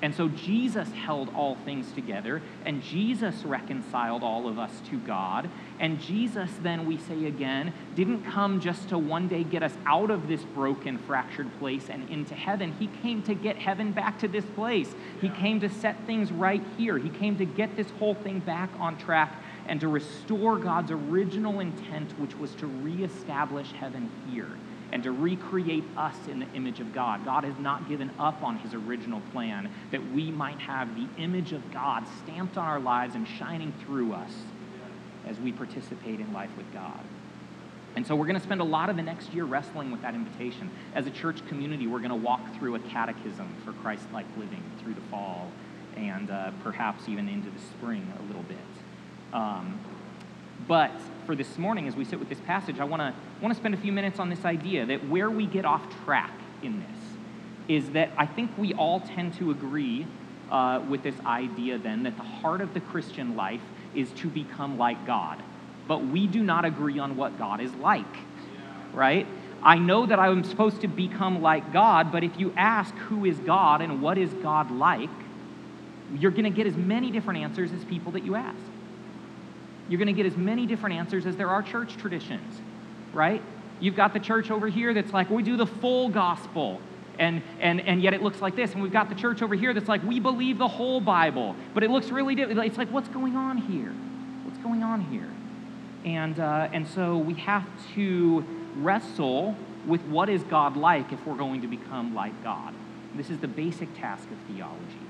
And 0.00 0.14
so 0.14 0.28
Jesus 0.28 0.88
held 0.92 1.28
all 1.34 1.56
things 1.56 1.90
together, 1.92 2.40
and 2.64 2.82
Jesus 2.82 3.42
reconciled 3.44 4.22
all 4.22 4.46
of 4.46 4.58
us 4.58 4.70
to 4.90 4.98
God. 4.98 5.50
And 5.80 6.00
Jesus, 6.00 6.50
then 6.62 6.86
we 6.86 6.98
say 6.98 7.26
again, 7.26 7.72
didn't 7.96 8.22
come 8.22 8.60
just 8.60 8.88
to 8.90 8.98
one 8.98 9.26
day 9.26 9.42
get 9.42 9.64
us 9.64 9.74
out 9.86 10.10
of 10.10 10.28
this 10.28 10.42
broken, 10.42 10.98
fractured 10.98 11.50
place 11.58 11.90
and 11.90 12.08
into 12.10 12.34
heaven. 12.34 12.72
He 12.78 12.86
came 13.02 13.22
to 13.22 13.34
get 13.34 13.56
heaven 13.56 13.90
back 13.90 14.20
to 14.20 14.28
this 14.28 14.44
place. 14.54 14.94
He 15.20 15.30
came 15.30 15.58
to 15.60 15.68
set 15.68 16.06
things 16.06 16.30
right 16.30 16.62
here. 16.76 16.96
He 16.98 17.10
came 17.10 17.36
to 17.38 17.44
get 17.44 17.74
this 17.76 17.90
whole 17.98 18.14
thing 18.14 18.38
back 18.38 18.70
on 18.78 18.98
track 18.98 19.34
and 19.66 19.80
to 19.80 19.88
restore 19.88 20.58
God's 20.58 20.92
original 20.92 21.58
intent, 21.58 22.16
which 22.18 22.36
was 22.36 22.54
to 22.56 22.66
reestablish 22.66 23.72
heaven 23.72 24.10
here 24.30 24.50
and 24.92 25.02
to 25.02 25.12
recreate 25.12 25.84
us 25.96 26.16
in 26.28 26.40
the 26.40 26.52
image 26.54 26.80
of 26.80 26.92
God. 26.94 27.24
God 27.24 27.44
has 27.44 27.58
not 27.58 27.88
given 27.88 28.10
up 28.18 28.42
on 28.42 28.56
his 28.58 28.74
original 28.74 29.20
plan 29.32 29.70
that 29.90 30.12
we 30.12 30.30
might 30.30 30.58
have 30.58 30.94
the 30.94 31.06
image 31.22 31.52
of 31.52 31.70
God 31.72 32.04
stamped 32.22 32.56
on 32.56 32.64
our 32.64 32.80
lives 32.80 33.14
and 33.14 33.26
shining 33.26 33.72
through 33.84 34.12
us 34.12 34.32
as 35.26 35.38
we 35.40 35.52
participate 35.52 36.20
in 36.20 36.32
life 36.32 36.50
with 36.56 36.72
God. 36.72 37.00
And 37.96 38.06
so 38.06 38.14
we're 38.14 38.26
going 38.26 38.38
to 38.38 38.42
spend 38.42 38.60
a 38.60 38.64
lot 38.64 38.90
of 38.90 38.96
the 38.96 39.02
next 39.02 39.34
year 39.34 39.44
wrestling 39.44 39.90
with 39.90 40.02
that 40.02 40.14
invitation. 40.14 40.70
As 40.94 41.06
a 41.06 41.10
church 41.10 41.46
community, 41.48 41.86
we're 41.86 41.98
going 41.98 42.10
to 42.10 42.16
walk 42.16 42.40
through 42.58 42.76
a 42.76 42.78
catechism 42.80 43.54
for 43.64 43.72
Christ 43.72 44.04
like 44.12 44.26
living 44.36 44.62
through 44.80 44.94
the 44.94 45.00
fall 45.02 45.50
and 45.96 46.30
uh, 46.30 46.52
perhaps 46.62 47.08
even 47.08 47.28
into 47.28 47.50
the 47.50 47.58
spring 47.58 48.10
a 48.18 48.22
little 48.26 48.44
bit. 48.44 48.56
Um, 49.32 49.80
but 50.66 50.92
for 51.26 51.34
this 51.34 51.58
morning, 51.58 51.88
as 51.88 51.96
we 51.96 52.04
sit 52.04 52.18
with 52.18 52.28
this 52.28 52.40
passage, 52.40 52.78
I 52.78 52.84
want 52.84 53.02
to 53.02 53.14
want 53.40 53.54
to 53.54 53.60
spend 53.60 53.74
a 53.74 53.78
few 53.78 53.92
minutes 53.92 54.18
on 54.18 54.28
this 54.30 54.44
idea 54.44 54.86
that 54.86 55.08
where 55.08 55.30
we 55.30 55.46
get 55.46 55.64
off 55.64 55.82
track 56.04 56.32
in 56.62 56.80
this 56.80 56.98
is 57.68 57.90
that 57.90 58.10
I 58.16 58.26
think 58.26 58.50
we 58.56 58.74
all 58.74 59.00
tend 59.00 59.34
to 59.34 59.50
agree 59.50 60.06
uh, 60.50 60.82
with 60.88 61.02
this 61.02 61.14
idea 61.26 61.78
then 61.78 62.02
that 62.04 62.16
the 62.16 62.22
heart 62.22 62.60
of 62.60 62.74
the 62.74 62.80
Christian 62.80 63.36
life 63.36 63.60
is 63.94 64.10
to 64.12 64.28
become 64.28 64.78
like 64.78 65.06
God. 65.06 65.42
But 65.86 66.06
we 66.06 66.26
do 66.26 66.42
not 66.42 66.64
agree 66.64 66.98
on 66.98 67.16
what 67.16 67.38
God 67.38 67.60
is 67.60 67.72
like, 67.74 68.04
right? 68.92 69.26
I 69.62 69.78
know 69.78 70.06
that 70.06 70.18
I'm 70.18 70.44
supposed 70.44 70.80
to 70.82 70.88
become 70.88 71.42
like 71.42 71.72
God, 71.72 72.12
but 72.12 72.22
if 72.22 72.38
you 72.38 72.52
ask 72.56 72.94
who 72.94 73.24
is 73.24 73.38
God 73.38 73.80
and 73.80 74.00
what 74.00 74.16
is 74.16 74.32
God 74.34 74.70
like, 74.70 75.10
you're 76.16 76.30
going 76.30 76.44
to 76.44 76.50
get 76.50 76.66
as 76.66 76.76
many 76.76 77.10
different 77.10 77.40
answers 77.40 77.72
as 77.72 77.84
people 77.84 78.12
that 78.12 78.24
you 78.24 78.34
ask. 78.34 78.56
You're 79.88 79.98
going 79.98 80.06
to 80.06 80.12
get 80.12 80.26
as 80.26 80.36
many 80.36 80.66
different 80.66 80.96
answers 80.96 81.26
as 81.26 81.36
there 81.36 81.48
are 81.48 81.62
church 81.62 81.96
traditions, 81.96 82.60
right? 83.12 83.42
You've 83.80 83.96
got 83.96 84.12
the 84.12 84.20
church 84.20 84.50
over 84.50 84.68
here 84.68 84.92
that's 84.94 85.12
like, 85.12 85.30
we 85.30 85.42
do 85.42 85.56
the 85.56 85.66
full 85.66 86.08
gospel. 86.08 86.80
And, 87.18 87.42
and, 87.60 87.80
and 87.80 88.02
yet 88.02 88.14
it 88.14 88.22
looks 88.22 88.40
like 88.40 88.56
this. 88.56 88.72
And 88.72 88.82
we've 88.82 88.92
got 88.92 89.08
the 89.08 89.14
church 89.14 89.42
over 89.42 89.54
here 89.54 89.74
that's 89.74 89.88
like, 89.88 90.02
we 90.04 90.20
believe 90.20 90.58
the 90.58 90.68
whole 90.68 91.00
Bible. 91.00 91.56
But 91.74 91.82
it 91.82 91.90
looks 91.90 92.10
really 92.10 92.34
different. 92.34 92.60
It's 92.64 92.78
like, 92.78 92.90
what's 92.90 93.08
going 93.08 93.36
on 93.36 93.58
here? 93.58 93.92
What's 94.44 94.58
going 94.58 94.82
on 94.82 95.00
here? 95.02 95.28
And, 96.04 96.38
uh, 96.38 96.68
and 96.72 96.86
so 96.86 97.18
we 97.18 97.34
have 97.34 97.66
to 97.94 98.44
wrestle 98.76 99.56
with 99.86 100.02
what 100.02 100.28
is 100.28 100.42
God 100.44 100.76
like 100.76 101.12
if 101.12 101.26
we're 101.26 101.36
going 101.36 101.62
to 101.62 101.68
become 101.68 102.14
like 102.14 102.42
God. 102.44 102.74
This 103.14 103.30
is 103.30 103.38
the 103.38 103.48
basic 103.48 103.92
task 103.98 104.28
of 104.30 104.54
theology. 104.54 105.07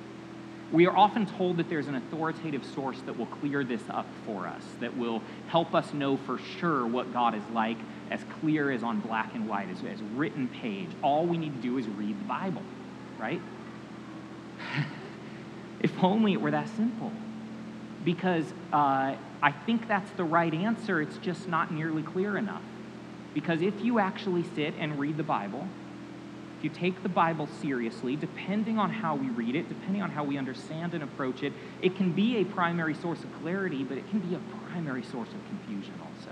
We 0.70 0.86
are 0.86 0.96
often 0.96 1.24
told 1.24 1.56
that 1.56 1.70
there's 1.70 1.88
an 1.88 1.94
authoritative 1.94 2.64
source 2.74 3.00
that 3.06 3.16
will 3.16 3.26
clear 3.26 3.64
this 3.64 3.80
up 3.88 4.06
for 4.26 4.46
us, 4.46 4.62
that 4.80 4.96
will 4.96 5.22
help 5.48 5.74
us 5.74 5.94
know 5.94 6.18
for 6.18 6.38
sure 6.60 6.86
what 6.86 7.12
God 7.12 7.34
is 7.34 7.42
like, 7.54 7.78
as 8.10 8.20
clear 8.40 8.70
as 8.70 8.82
on 8.82 9.00
black 9.00 9.34
and 9.34 9.48
white, 9.48 9.68
as, 9.70 9.78
as 9.84 10.02
written 10.14 10.48
page. 10.48 10.88
All 11.02 11.24
we 11.24 11.38
need 11.38 11.54
to 11.54 11.62
do 11.62 11.78
is 11.78 11.86
read 11.86 12.20
the 12.20 12.24
Bible, 12.24 12.62
right? 13.18 13.40
if 15.80 15.92
only 16.04 16.34
it 16.34 16.40
were 16.40 16.50
that 16.50 16.68
simple. 16.76 17.12
Because 18.04 18.44
uh, 18.72 19.14
I 19.42 19.52
think 19.64 19.88
that's 19.88 20.10
the 20.12 20.24
right 20.24 20.52
answer, 20.52 21.00
it's 21.00 21.16
just 21.18 21.48
not 21.48 21.72
nearly 21.72 22.02
clear 22.02 22.36
enough. 22.36 22.62
Because 23.32 23.62
if 23.62 23.82
you 23.82 23.98
actually 23.98 24.44
sit 24.54 24.74
and 24.78 24.98
read 24.98 25.16
the 25.16 25.22
Bible, 25.22 25.66
if 26.58 26.64
you 26.64 26.70
take 26.70 27.04
the 27.04 27.08
Bible 27.08 27.48
seriously, 27.62 28.16
depending 28.16 28.80
on 28.80 28.90
how 28.90 29.14
we 29.14 29.28
read 29.28 29.54
it, 29.54 29.68
depending 29.68 30.02
on 30.02 30.10
how 30.10 30.24
we 30.24 30.36
understand 30.36 30.92
and 30.92 31.04
approach 31.04 31.44
it, 31.44 31.52
it 31.82 31.94
can 31.94 32.10
be 32.10 32.38
a 32.38 32.44
primary 32.44 32.94
source 32.94 33.22
of 33.22 33.32
clarity, 33.40 33.84
but 33.84 33.96
it 33.96 34.10
can 34.10 34.18
be 34.18 34.34
a 34.34 34.40
primary 34.66 35.04
source 35.04 35.28
of 35.28 35.46
confusion 35.46 35.94
also. 36.02 36.30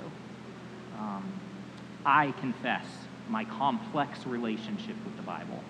Um, 0.99 1.33
I 2.05 2.33
confess 2.41 2.87
my 3.29 3.45
complex 3.45 4.27
relationship 4.27 4.97
with 5.05 5.17
the 5.17 5.23
Bible 5.23 5.63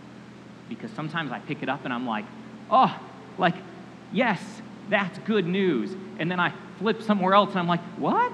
because 0.71 0.91
sometimes 0.93 1.33
I 1.33 1.39
pick 1.41 1.63
it 1.63 1.69
up 1.69 1.85
and 1.85 1.93
I'm 1.93 2.07
like, 2.07 2.25
oh, 2.71 2.99
like, 3.37 3.57
yes, 4.11 4.41
that's 4.89 5.19
good 5.21 5.47
news. 5.47 5.95
And 6.19 6.31
then 6.31 6.41
I 6.41 6.55
flip 6.79 7.03
somewhere 7.03 7.35
else 7.35 7.51
and 7.51 7.59
I'm 7.59 7.69
like, 7.69 7.83
what? 7.99 8.33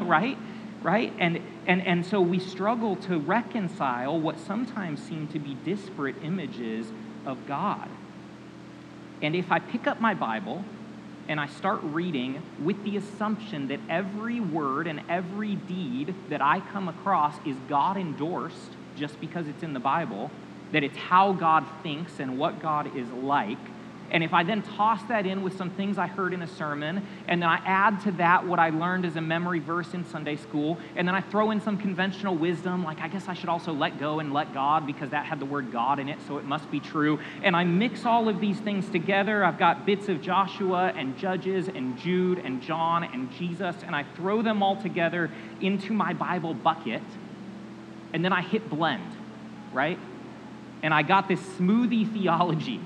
right? 0.00 0.38
Right? 0.86 1.12
And, 1.18 1.40
and, 1.66 1.84
and 1.84 2.06
so 2.06 2.20
we 2.20 2.38
struggle 2.38 2.94
to 2.94 3.18
reconcile 3.18 4.20
what 4.20 4.38
sometimes 4.38 5.02
seem 5.02 5.26
to 5.28 5.38
be 5.40 5.54
disparate 5.64 6.14
images 6.22 6.86
of 7.26 7.44
God. 7.48 7.88
And 9.20 9.34
if 9.34 9.50
I 9.50 9.58
pick 9.58 9.88
up 9.88 10.00
my 10.00 10.14
Bible 10.14 10.64
and 11.26 11.40
I 11.40 11.48
start 11.48 11.80
reading 11.82 12.40
with 12.62 12.84
the 12.84 12.96
assumption 12.98 13.66
that 13.66 13.80
every 13.88 14.38
word 14.38 14.86
and 14.86 15.00
every 15.08 15.56
deed 15.56 16.14
that 16.28 16.40
I 16.40 16.60
come 16.60 16.88
across 16.88 17.34
is 17.44 17.56
God 17.68 17.96
endorsed 17.96 18.70
just 18.94 19.20
because 19.20 19.48
it's 19.48 19.64
in 19.64 19.72
the 19.72 19.80
Bible, 19.80 20.30
that 20.70 20.84
it's 20.84 20.96
how 20.96 21.32
God 21.32 21.64
thinks 21.82 22.20
and 22.20 22.38
what 22.38 22.62
God 22.62 22.96
is 22.96 23.08
like, 23.10 23.58
and 24.10 24.22
if 24.22 24.32
I 24.32 24.44
then 24.44 24.62
toss 24.62 25.02
that 25.04 25.26
in 25.26 25.42
with 25.42 25.56
some 25.56 25.70
things 25.70 25.98
I 25.98 26.06
heard 26.06 26.32
in 26.32 26.42
a 26.42 26.46
sermon, 26.46 27.04
and 27.26 27.42
then 27.42 27.48
I 27.48 27.56
add 27.64 28.00
to 28.02 28.12
that 28.12 28.46
what 28.46 28.58
I 28.58 28.70
learned 28.70 29.04
as 29.04 29.16
a 29.16 29.20
memory 29.20 29.58
verse 29.58 29.94
in 29.94 30.04
Sunday 30.04 30.36
school, 30.36 30.78
and 30.94 31.06
then 31.08 31.14
I 31.14 31.20
throw 31.20 31.50
in 31.50 31.60
some 31.60 31.76
conventional 31.76 32.36
wisdom, 32.36 32.84
like 32.84 33.00
I 33.00 33.08
guess 33.08 33.28
I 33.28 33.34
should 33.34 33.48
also 33.48 33.72
let 33.72 33.98
go 33.98 34.20
and 34.20 34.32
let 34.32 34.54
God 34.54 34.86
because 34.86 35.10
that 35.10 35.26
had 35.26 35.40
the 35.40 35.44
word 35.44 35.72
God 35.72 35.98
in 35.98 36.08
it, 36.08 36.18
so 36.26 36.38
it 36.38 36.44
must 36.44 36.70
be 36.70 36.78
true. 36.78 37.18
And 37.42 37.56
I 37.56 37.64
mix 37.64 38.06
all 38.06 38.28
of 38.28 38.40
these 38.40 38.58
things 38.58 38.88
together. 38.88 39.44
I've 39.44 39.58
got 39.58 39.84
bits 39.84 40.08
of 40.08 40.22
Joshua 40.22 40.92
and 40.96 41.18
Judges 41.18 41.68
and 41.68 41.98
Jude 41.98 42.38
and 42.38 42.62
John 42.62 43.04
and 43.04 43.32
Jesus, 43.32 43.76
and 43.84 43.94
I 43.94 44.04
throw 44.14 44.42
them 44.42 44.62
all 44.62 44.76
together 44.80 45.30
into 45.60 45.92
my 45.92 46.12
Bible 46.12 46.54
bucket, 46.54 47.02
and 48.12 48.24
then 48.24 48.32
I 48.32 48.42
hit 48.42 48.70
blend, 48.70 49.12
right? 49.72 49.98
And 50.82 50.94
I 50.94 51.02
got 51.02 51.26
this 51.26 51.40
smoothie 51.40 52.12
theology 52.12 52.80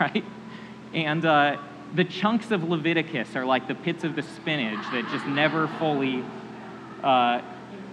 right? 0.14 0.24
And 0.94 1.24
uh, 1.24 1.58
the 1.94 2.04
chunks 2.04 2.50
of 2.50 2.64
Leviticus 2.64 3.36
are 3.36 3.44
like 3.44 3.68
the 3.68 3.74
pits 3.74 4.02
of 4.02 4.16
the 4.16 4.22
spinach 4.22 4.82
that 4.92 5.06
just 5.10 5.26
never 5.26 5.68
fully. 5.78 6.24
Uh, 7.02 7.42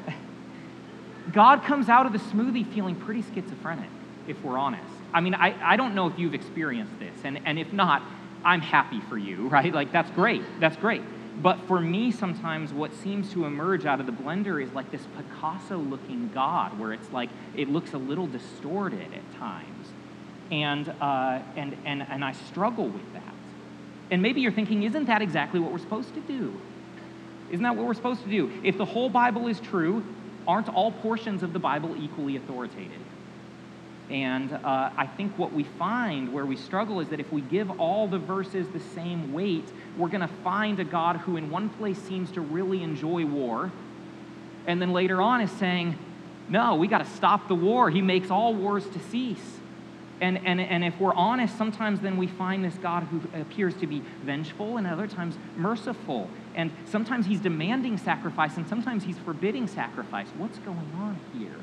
God 1.33 1.63
comes 1.63 1.89
out 1.89 2.05
of 2.05 2.13
the 2.13 2.19
smoothie 2.19 2.65
feeling 2.73 2.95
pretty 2.95 3.23
schizophrenic, 3.33 3.89
if 4.27 4.41
we're 4.43 4.57
honest. 4.57 4.83
I 5.13 5.19
mean, 5.19 5.35
I, 5.35 5.73
I 5.73 5.75
don't 5.75 5.95
know 5.95 6.07
if 6.07 6.17
you've 6.17 6.33
experienced 6.33 6.97
this, 6.99 7.15
and, 7.23 7.39
and 7.45 7.59
if 7.59 7.73
not, 7.73 8.01
I'm 8.43 8.61
happy 8.61 9.01
for 9.01 9.17
you, 9.17 9.47
right? 9.49 9.73
Like, 9.73 9.91
that's 9.91 10.11
great. 10.11 10.43
That's 10.59 10.77
great. 10.77 11.01
But 11.41 11.59
for 11.67 11.79
me, 11.79 12.11
sometimes 12.11 12.73
what 12.73 12.93
seems 12.95 13.31
to 13.33 13.45
emerge 13.45 13.85
out 13.85 13.99
of 13.99 14.07
the 14.07 14.11
blender 14.11 14.63
is 14.63 14.71
like 14.73 14.89
this 14.89 15.05
Picasso 15.15 15.77
looking 15.77 16.31
God, 16.33 16.79
where 16.79 16.93
it's 16.93 17.11
like 17.11 17.29
it 17.55 17.69
looks 17.69 17.93
a 17.93 17.97
little 17.97 18.25
distorted 18.25 19.13
at 19.13 19.37
times 19.37 19.87
and, 20.51 20.89
uh, 21.01 21.39
and, 21.55 21.75
and, 21.85 22.03
and 22.03 22.23
I 22.23 22.33
struggle 22.33 22.87
with 22.87 23.13
that. 23.13 23.23
And 24.09 24.21
maybe 24.21 24.41
you're 24.41 24.51
thinking, 24.51 24.83
isn't 24.83 25.05
that 25.05 25.21
exactly 25.21 25.59
what 25.59 25.71
we're 25.71 25.79
supposed 25.79 26.13
to 26.13 26.21
do? 26.21 26.59
Isn't 27.51 27.63
that 27.63 27.75
what 27.75 27.85
we're 27.85 27.93
supposed 27.93 28.23
to 28.23 28.29
do? 28.29 28.51
If 28.63 28.77
the 28.77 28.85
whole 28.85 29.09
Bible 29.09 29.47
is 29.47 29.59
true, 29.59 30.03
aren't 30.47 30.69
all 30.69 30.91
portions 30.91 31.43
of 31.43 31.53
the 31.53 31.59
Bible 31.59 31.95
equally 32.01 32.35
authoritative? 32.35 33.01
And 34.09 34.53
uh, 34.53 34.89
I 34.95 35.05
think 35.05 35.37
what 35.37 35.51
we 35.51 35.63
find 35.63 36.33
where 36.33 36.45
we 36.45 36.55
struggle 36.55 37.01
is 37.01 37.09
that 37.09 37.19
if 37.19 37.31
we 37.31 37.41
give 37.41 37.79
all 37.79 38.07
the 38.07 38.19
verses 38.19 38.67
the 38.69 38.79
same 38.79 39.33
weight, 39.33 39.65
we're 39.97 40.07
going 40.07 40.21
to 40.21 40.33
find 40.43 40.79
a 40.79 40.85
God 40.85 41.17
who, 41.17 41.35
in 41.35 41.49
one 41.49 41.67
place, 41.69 41.97
seems 41.97 42.31
to 42.31 42.41
really 42.41 42.83
enjoy 42.83 43.25
war, 43.25 43.69
and 44.65 44.81
then 44.81 44.93
later 44.93 45.21
on 45.21 45.41
is 45.41 45.51
saying, 45.51 45.97
No, 46.47 46.75
we 46.75 46.87
got 46.87 46.99
to 46.99 47.11
stop 47.11 47.49
the 47.49 47.55
war. 47.55 47.89
He 47.89 48.01
makes 48.01 48.31
all 48.31 48.53
wars 48.53 48.87
to 48.87 48.99
cease. 49.11 49.56
And, 50.19 50.39
and, 50.45 50.59
and 50.59 50.83
if 50.83 50.99
we're 50.99 51.13
honest, 51.13 51.57
sometimes 51.57 51.99
then 51.99 52.17
we 52.17 52.27
find 52.27 52.63
this 52.63 52.75
God 52.75 53.03
who 53.03 53.21
appears 53.39 53.75
to 53.75 53.87
be 53.87 54.01
vengeful 54.23 54.77
and 54.77 54.87
other 54.87 55.07
times 55.07 55.37
merciful. 55.55 56.29
And 56.55 56.71
sometimes 56.85 57.27
he's 57.27 57.39
demanding 57.39 57.97
sacrifice 57.97 58.57
and 58.57 58.67
sometimes 58.67 59.03
he's 59.03 59.17
forbidding 59.19 59.67
sacrifice. 59.67 60.27
What's 60.37 60.57
going 60.59 60.91
on 60.97 61.19
here? 61.37 61.59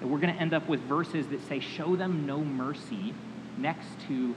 And 0.00 0.10
we're 0.10 0.18
going 0.18 0.34
to 0.34 0.40
end 0.40 0.54
up 0.54 0.66
with 0.68 0.80
verses 0.80 1.26
that 1.28 1.46
say, 1.46 1.60
Show 1.60 1.96
them 1.96 2.26
no 2.26 2.38
mercy, 2.38 3.14
next 3.58 3.88
to 4.08 4.34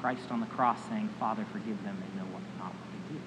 Christ 0.00 0.30
on 0.30 0.40
the 0.40 0.46
cross 0.46 0.78
saying, 0.88 1.10
Father, 1.18 1.44
forgive 1.52 1.82
them, 1.84 1.96
they 2.00 2.18
know 2.18 2.26
what, 2.26 2.42
not 2.58 2.68
what 2.68 3.08
they 3.08 3.14
do. 3.14 3.20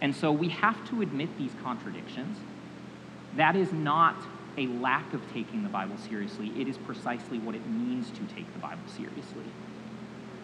And 0.00 0.16
so 0.16 0.32
we 0.32 0.48
have 0.48 0.88
to 0.90 1.02
admit 1.02 1.36
these 1.36 1.52
contradictions. 1.62 2.38
That 3.36 3.54
is 3.56 3.72
not 3.72 4.16
a 4.58 4.66
lack 4.66 5.14
of 5.14 5.22
taking 5.32 5.62
the 5.62 5.68
Bible 5.68 5.96
seriously. 5.96 6.52
It 6.60 6.68
is 6.68 6.76
precisely 6.78 7.38
what 7.38 7.54
it 7.54 7.66
means 7.66 8.10
to 8.10 8.34
take 8.34 8.52
the 8.52 8.58
Bible 8.58 8.82
seriously. 8.88 9.44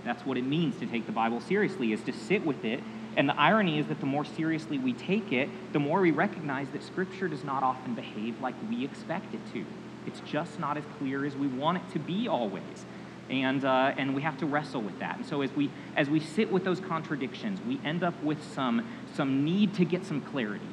That's 0.04 0.24
what 0.24 0.36
it 0.36 0.44
means 0.44 0.78
to 0.78 0.86
take 0.86 1.06
the 1.06 1.12
Bible 1.12 1.40
seriously, 1.40 1.92
is 1.92 2.02
to 2.02 2.12
sit 2.12 2.46
with 2.46 2.64
it. 2.64 2.82
And 3.16 3.28
the 3.28 3.38
irony 3.38 3.78
is 3.78 3.86
that 3.88 4.00
the 4.00 4.06
more 4.06 4.24
seriously 4.24 4.78
we 4.78 4.92
take 4.92 5.32
it, 5.32 5.48
the 5.72 5.78
more 5.80 6.00
we 6.00 6.10
recognize 6.10 6.68
that 6.70 6.82
Scripture 6.82 7.28
does 7.28 7.42
not 7.42 7.62
often 7.62 7.94
behave 7.94 8.40
like 8.40 8.54
we 8.68 8.84
expect 8.84 9.34
it 9.34 9.40
to. 9.52 9.64
It's 10.06 10.20
just 10.20 10.60
not 10.60 10.76
as 10.76 10.84
clear 10.98 11.24
as 11.24 11.34
we 11.34 11.46
want 11.46 11.78
it 11.78 11.92
to 11.94 11.98
be 11.98 12.28
always. 12.28 12.86
And, 13.30 13.64
uh, 13.64 13.94
and 13.96 14.14
we 14.14 14.22
have 14.22 14.36
to 14.38 14.46
wrestle 14.46 14.82
with 14.82 14.98
that. 14.98 15.16
And 15.16 15.26
so 15.26 15.40
as 15.40 15.50
we, 15.52 15.70
as 15.96 16.10
we 16.10 16.20
sit 16.20 16.52
with 16.52 16.64
those 16.64 16.78
contradictions, 16.78 17.58
we 17.66 17.80
end 17.82 18.04
up 18.04 18.20
with 18.22 18.42
some, 18.52 18.86
some 19.14 19.44
need 19.44 19.74
to 19.74 19.84
get 19.84 20.04
some 20.04 20.20
clarity 20.20 20.66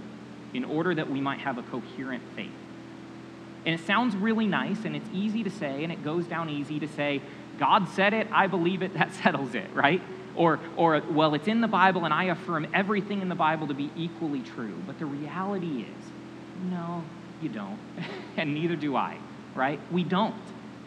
in 0.53 0.65
order 0.65 0.93
that 0.93 1.10
we 1.10 1.21
might 1.21 1.39
have 1.39 1.57
a 1.57 1.63
coherent 1.63 2.24
faith. 2.36 2.51
And 3.65 3.80
it 3.80 3.86
sounds 3.86 4.15
really 4.15 4.48
nice 4.48 4.86
and 4.86 4.96
it's 4.96 5.10
easy 5.13 5.44
to 5.44 5.50
say 5.50 5.84
and 5.84 5.91
it 5.91 6.03
goes 6.03 6.25
down 6.25 6.50
easy 6.50 6.80
to 6.80 6.88
say, 6.88 7.22
God 7.60 7.88
said 7.89 8.13
it, 8.13 8.27
I 8.32 8.48
believe 8.48 8.82
it, 8.82 8.94
that 8.98 9.13
settles 9.13 9.56
it, 9.56 9.70
right? 9.74 10.01
Or, 10.36 10.60
or, 10.77 11.01
well, 11.12 11.34
it's 11.36 11.48
in 11.48 11.62
the 11.62 11.68
Bible 11.68 12.06
and 12.06 12.13
I 12.13 12.25
affirm 12.25 12.68
everything 12.74 13.22
in 13.22 13.30
the 13.30 13.36
Bible 13.36 13.68
to 13.68 13.74
be 13.74 13.91
equally 13.96 14.41
true. 14.41 14.82
But 14.88 14.98
the 14.98 15.06
reality 15.06 15.82
is, 15.82 16.12
no, 16.70 17.03
you 17.41 17.50
don't. 17.50 17.80
and 18.38 18.53
neither 18.53 18.75
do 18.75 18.96
I, 18.96 19.18
right? 19.56 19.80
We 19.91 20.03
don't. 20.03 20.36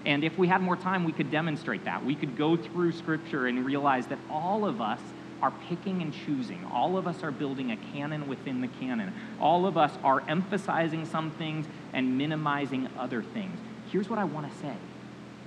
And 0.06 0.22
if 0.22 0.36
we 0.36 0.48
had 0.48 0.60
more 0.60 0.76
time, 0.76 1.04
we 1.04 1.12
could 1.12 1.30
demonstrate 1.30 1.84
that. 1.84 2.04
We 2.04 2.14
could 2.14 2.36
go 2.36 2.56
through 2.56 2.92
Scripture 2.92 3.46
and 3.46 3.64
realize 3.64 4.06
that 4.08 4.18
all 4.30 4.66
of 4.66 4.80
us 4.80 5.00
are 5.42 5.52
picking 5.68 6.02
and 6.02 6.12
choosing. 6.12 6.64
All 6.72 6.96
of 6.96 7.06
us 7.06 7.22
are 7.22 7.30
building 7.30 7.70
a 7.70 7.76
canon 7.92 8.28
within 8.28 8.60
the 8.60 8.68
canon. 8.68 9.12
All 9.40 9.66
of 9.66 9.76
us 9.76 9.92
are 10.02 10.22
emphasizing 10.28 11.04
some 11.06 11.30
things 11.32 11.66
and 11.94 12.18
minimizing 12.18 12.88
other 12.98 13.22
things. 13.22 13.58
Here's 13.90 14.10
what 14.10 14.18
I 14.18 14.24
want 14.24 14.50
to 14.52 14.58
say 14.58 14.74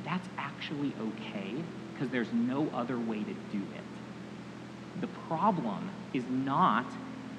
that's 0.04 0.28
actually 0.38 0.94
okay 1.00 1.54
because 1.94 2.10
there's 2.10 2.32
no 2.32 2.70
other 2.74 2.98
way 2.98 3.20
to 3.20 3.34
do 3.52 3.62
it. 3.76 5.02
The 5.02 5.08
problem 5.28 5.90
is 6.14 6.24
not 6.30 6.86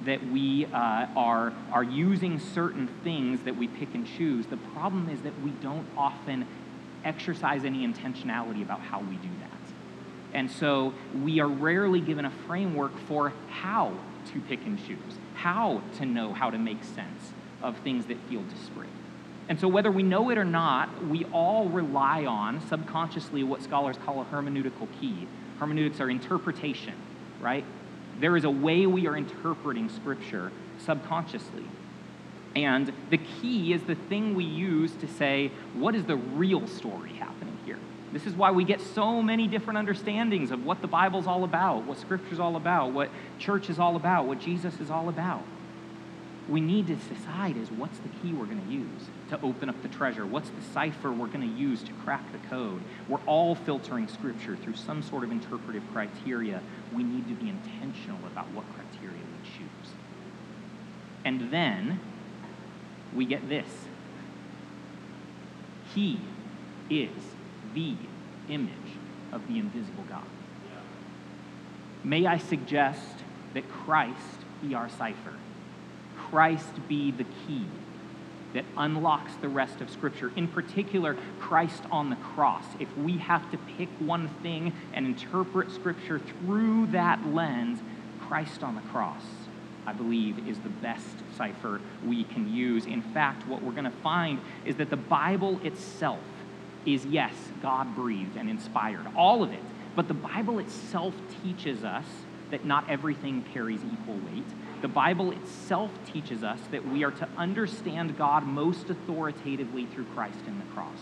that 0.04 0.24
we 0.30 0.66
uh, 0.66 1.06
are, 1.16 1.52
are 1.72 1.82
using 1.82 2.38
certain 2.38 2.88
things 3.02 3.40
that 3.44 3.56
we 3.56 3.68
pick 3.68 3.94
and 3.94 4.06
choose. 4.06 4.46
The 4.46 4.58
problem 4.58 5.08
is 5.08 5.22
that 5.22 5.40
we 5.42 5.50
don't 5.50 5.86
often 5.96 6.46
exercise 7.04 7.64
any 7.64 7.86
intentionality 7.86 8.62
about 8.62 8.80
how 8.80 9.00
we 9.00 9.16
do 9.16 9.30
that. 9.40 9.50
And 10.34 10.50
so 10.50 10.92
we 11.22 11.40
are 11.40 11.48
rarely 11.48 12.00
given 12.00 12.26
a 12.26 12.30
framework 12.46 12.96
for 13.08 13.32
how 13.48 13.94
to 14.32 14.40
pick 14.42 14.66
and 14.66 14.78
choose, 14.86 15.18
how 15.34 15.82
to 15.96 16.06
know 16.06 16.32
how 16.32 16.50
to 16.50 16.58
make 16.58 16.84
sense 16.84 17.32
of 17.62 17.76
things 17.78 18.06
that 18.06 18.16
feel 18.28 18.42
disparate. 18.42 18.88
And 19.48 19.58
so, 19.58 19.66
whether 19.66 19.90
we 19.90 20.02
know 20.02 20.30
it 20.30 20.38
or 20.38 20.44
not, 20.44 21.06
we 21.06 21.24
all 21.26 21.68
rely 21.68 22.26
on 22.26 22.60
subconsciously 22.68 23.42
what 23.42 23.62
scholars 23.62 23.96
call 24.04 24.20
a 24.20 24.24
hermeneutical 24.26 24.88
key. 25.00 25.26
Hermeneutics 25.58 26.00
are 26.00 26.10
interpretation, 26.10 26.94
right? 27.40 27.64
There 28.20 28.36
is 28.36 28.44
a 28.44 28.50
way 28.50 28.86
we 28.86 29.06
are 29.06 29.16
interpreting 29.16 29.88
Scripture 29.88 30.52
subconsciously. 30.78 31.64
And 32.54 32.92
the 33.10 33.18
key 33.18 33.72
is 33.72 33.82
the 33.84 33.94
thing 33.94 34.34
we 34.34 34.44
use 34.44 34.92
to 34.96 35.08
say, 35.08 35.50
what 35.74 35.94
is 35.94 36.04
the 36.04 36.16
real 36.16 36.66
story 36.66 37.12
happening 37.12 37.56
here? 37.64 37.78
This 38.12 38.26
is 38.26 38.34
why 38.34 38.50
we 38.50 38.64
get 38.64 38.80
so 38.80 39.22
many 39.22 39.46
different 39.46 39.78
understandings 39.78 40.50
of 40.50 40.64
what 40.64 40.80
the 40.80 40.88
Bible's 40.88 41.26
all 41.26 41.44
about, 41.44 41.84
what 41.84 41.98
Scripture's 41.98 42.40
all 42.40 42.56
about, 42.56 42.92
what 42.92 43.10
church 43.38 43.70
is 43.70 43.78
all 43.78 43.96
about, 43.96 44.26
what 44.26 44.40
Jesus 44.40 44.80
is 44.80 44.90
all 44.90 45.08
about. 45.08 45.42
We 46.48 46.60
need 46.60 46.86
to 46.86 46.94
decide 46.94 47.56
is 47.56 47.70
what's 47.70 47.98
the 47.98 48.08
key 48.08 48.32
we're 48.32 48.46
going 48.46 48.64
to 48.64 48.72
use 48.72 49.02
to 49.30 49.40
open 49.42 49.68
up 49.68 49.80
the 49.82 49.88
treasure? 49.88 50.24
What's 50.24 50.48
the 50.48 50.62
cipher 50.72 51.12
we're 51.12 51.26
going 51.26 51.42
to 51.42 51.58
use 51.58 51.82
to 51.82 51.92
crack 52.04 52.24
the 52.32 52.38
code? 52.48 52.82
We're 53.06 53.20
all 53.26 53.54
filtering 53.54 54.08
Scripture 54.08 54.56
through 54.56 54.76
some 54.76 55.02
sort 55.02 55.24
of 55.24 55.30
interpretive 55.30 55.82
criteria. 55.92 56.62
We 56.94 57.02
need 57.02 57.28
to 57.28 57.34
be 57.34 57.50
intentional 57.50 58.26
about 58.26 58.50
what 58.52 58.64
criteria 58.74 59.18
we 59.18 59.50
choose. 59.50 59.92
And 61.24 61.50
then 61.50 62.00
we 63.14 63.26
get 63.26 63.48
this 63.48 63.68
He 65.94 66.20
is 66.88 67.10
the 67.74 67.94
image 68.48 68.72
of 69.32 69.46
the 69.48 69.58
invisible 69.58 70.04
God. 70.08 70.24
May 72.04 72.26
I 72.26 72.38
suggest 72.38 73.16
that 73.54 73.68
Christ 73.68 74.16
be 74.62 74.74
our 74.74 74.88
cipher, 74.88 75.34
Christ 76.30 76.88
be 76.88 77.10
the 77.10 77.24
key 77.46 77.64
that 78.54 78.64
unlocks 78.76 79.32
the 79.40 79.48
rest 79.48 79.80
of 79.80 79.90
Scripture. 79.90 80.32
In 80.34 80.48
particular, 80.48 81.16
Christ 81.38 81.82
on 81.90 82.10
the 82.10 82.16
cross. 82.16 82.64
If 82.80 82.88
we 82.96 83.18
have 83.18 83.50
to 83.50 83.58
pick 83.76 83.88
one 83.98 84.28
thing 84.42 84.72
and 84.94 85.06
interpret 85.06 85.70
Scripture 85.70 86.18
through 86.18 86.86
that 86.88 87.26
lens, 87.26 87.80
Christ 88.26 88.62
on 88.62 88.74
the 88.74 88.80
cross, 88.82 89.22
I 89.86 89.92
believe, 89.92 90.48
is 90.48 90.58
the 90.60 90.68
best 90.68 91.16
cipher 91.36 91.80
we 92.06 92.24
can 92.24 92.52
use. 92.52 92.86
In 92.86 93.02
fact, 93.02 93.46
what 93.46 93.62
we're 93.62 93.72
going 93.72 93.84
to 93.84 93.90
find 93.90 94.40
is 94.64 94.76
that 94.76 94.90
the 94.90 94.96
Bible 94.96 95.60
itself 95.62 96.20
is, 96.86 97.04
yes, 97.04 97.32
God 97.60 97.94
breathed 97.94 98.36
and 98.36 98.48
inspired, 98.48 99.06
all 99.16 99.42
of 99.42 99.52
it. 99.52 99.62
But 99.94 100.08
the 100.08 100.14
Bible 100.14 100.58
itself 100.58 101.14
teaches 101.42 101.84
us 101.84 102.04
that 102.50 102.64
not 102.64 102.88
everything 102.88 103.44
carries 103.52 103.80
equal 103.80 104.14
weight. 104.14 104.44
The 104.80 104.88
Bible 104.88 105.32
itself 105.32 105.90
teaches 106.12 106.44
us 106.44 106.60
that 106.70 106.86
we 106.86 107.02
are 107.02 107.10
to 107.10 107.28
understand 107.36 108.16
God 108.16 108.46
most 108.46 108.88
authoritatively 108.90 109.86
through 109.86 110.06
Christ 110.14 110.38
in 110.46 110.58
the 110.58 110.64
cross. 110.74 110.98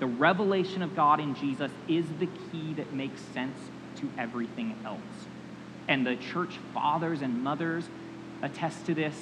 The 0.00 0.06
revelation 0.06 0.82
of 0.82 0.96
God 0.96 1.20
in 1.20 1.34
Jesus 1.34 1.70
is 1.86 2.06
the 2.18 2.26
key 2.26 2.74
that 2.74 2.92
makes 2.92 3.20
sense 3.20 3.58
to 3.96 4.10
everything 4.18 4.76
else. 4.84 5.00
And 5.86 6.06
the 6.06 6.16
church 6.16 6.58
fathers 6.74 7.22
and 7.22 7.42
mothers 7.42 7.84
attest 8.42 8.86
to 8.86 8.94
this, 8.94 9.14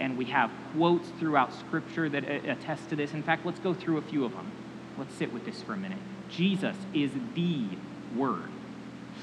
and 0.00 0.18
we 0.18 0.26
have 0.26 0.50
quotes 0.74 1.08
throughout 1.18 1.54
Scripture 1.54 2.08
that 2.08 2.24
attest 2.24 2.88
to 2.90 2.96
this. 2.96 3.12
In 3.12 3.22
fact, 3.22 3.46
let's 3.46 3.60
go 3.60 3.72
through 3.72 3.98
a 3.98 4.02
few 4.02 4.24
of 4.24 4.32
them. 4.32 4.50
Let's 4.98 5.14
sit 5.14 5.32
with 5.32 5.44
this 5.44 5.62
for 5.62 5.74
a 5.74 5.78
minute. 5.78 5.98
Jesus 6.28 6.76
is 6.92 7.10
the 7.34 7.66
Word, 8.14 8.50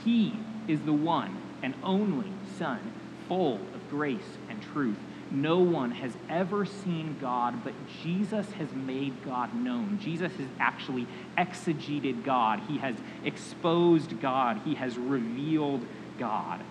He 0.04 0.34
is 0.68 0.80
the 0.82 0.94
one 0.94 1.38
and 1.62 1.76
only 1.84 2.32
Son, 2.58 2.80
full 3.28 3.56
of 3.56 3.79
grace 3.90 4.38
and 4.50 4.62
truth. 4.62 4.98
No 5.32 5.60
one 5.60 5.92
has 5.92 6.14
ever 6.28 6.66
seen 6.66 7.16
God, 7.22 7.64
but 7.64 7.74
Jesus 8.02 8.50
has 8.54 8.72
made 8.74 9.24
God 9.24 9.54
known. 9.54 10.00
Jesus 10.02 10.32
has 10.34 10.48
actually 10.60 11.08
exegeted 11.38 12.24
God. 12.24 12.62
He 12.68 12.80
has 12.80 12.96
exposed 13.24 14.20
God. 14.22 14.62
He 14.66 14.76
has 14.76 14.98
revealed 14.98 15.86
God. 16.18 16.62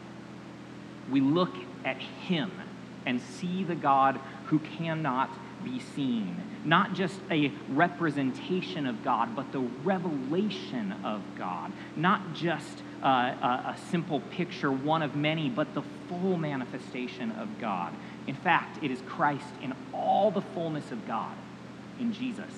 We 1.10 1.20
look 1.20 1.54
at 1.84 1.98
Him 1.98 2.50
and 3.06 3.20
see 3.20 3.62
the 3.62 3.76
God 3.76 4.18
who 4.46 4.58
cannot 4.58 5.30
be 5.64 5.78
seen. 5.78 6.42
Not 6.64 6.94
just 6.94 7.20
a 7.30 7.52
representation 7.70 8.86
of 8.86 9.04
God, 9.04 9.34
but 9.36 9.52
the 9.52 9.60
revelation 9.60 10.92
of 11.04 11.22
God. 11.36 11.72
Not 11.96 12.34
just 12.34 12.82
uh, 13.02 13.06
a, 13.06 13.74
a 13.74 13.78
simple 13.90 14.20
picture, 14.20 14.70
one 14.72 15.02
of 15.02 15.14
many, 15.14 15.48
but 15.48 15.74
the 15.74 15.82
full 16.08 16.36
manifestation 16.36 17.30
of 17.32 17.60
God. 17.60 17.92
In 18.26 18.34
fact, 18.34 18.82
it 18.82 18.90
is 18.90 19.02
Christ 19.06 19.46
in 19.62 19.74
all 19.92 20.30
the 20.30 20.42
fullness 20.42 20.90
of 20.90 21.06
God 21.06 21.34
in 21.98 22.12
Jesus, 22.12 22.52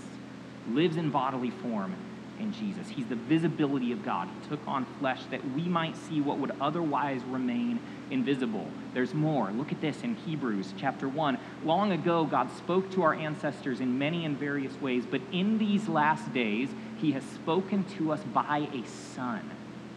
lives 0.69 0.97
in 0.97 1.11
bodily 1.11 1.51
form 1.51 1.95
in 2.41 2.53
Jesus. 2.53 2.89
He's 2.89 3.07
the 3.07 3.17
visibility 3.17 3.93
of 3.93 4.05
God. 4.05 4.29
He 4.43 4.49
took 4.49 4.67
on 4.67 4.87
flesh 4.99 5.21
that 5.31 5.41
we 5.53 5.63
might 5.63 5.97
see 5.97 6.21
what 6.21 6.39
would 6.39 6.53
otherwise 6.61 7.23
remain 7.25 7.79
invisible. 8.11 8.67
There's 8.95 9.15
more. 9.15 9.51
Look 9.53 9.71
at 9.73 9.81
this 9.81 10.03
in 10.03 10.17
Hebrews 10.17 10.75
chapter 10.77 11.09
1. 11.09 11.39
Long 11.65 11.93
ago, 11.93 12.25
God 12.25 12.51
spoke 12.57 12.91
to 12.93 13.03
our 13.03 13.15
ancestors 13.15 13.81
in 13.81 13.99
many 13.99 14.25
and 14.25 14.37
various 14.39 14.75
ways, 14.81 15.05
but 15.09 15.21
in 15.33 15.59
these 15.59 15.89
last 15.89 16.33
days, 16.33 16.71
He 16.99 17.13
has 17.13 17.23
spoken 17.23 17.85
to 17.99 18.13
us 18.13 18.21
by 18.33 18.69
a 18.73 18.87
Son, 19.15 19.49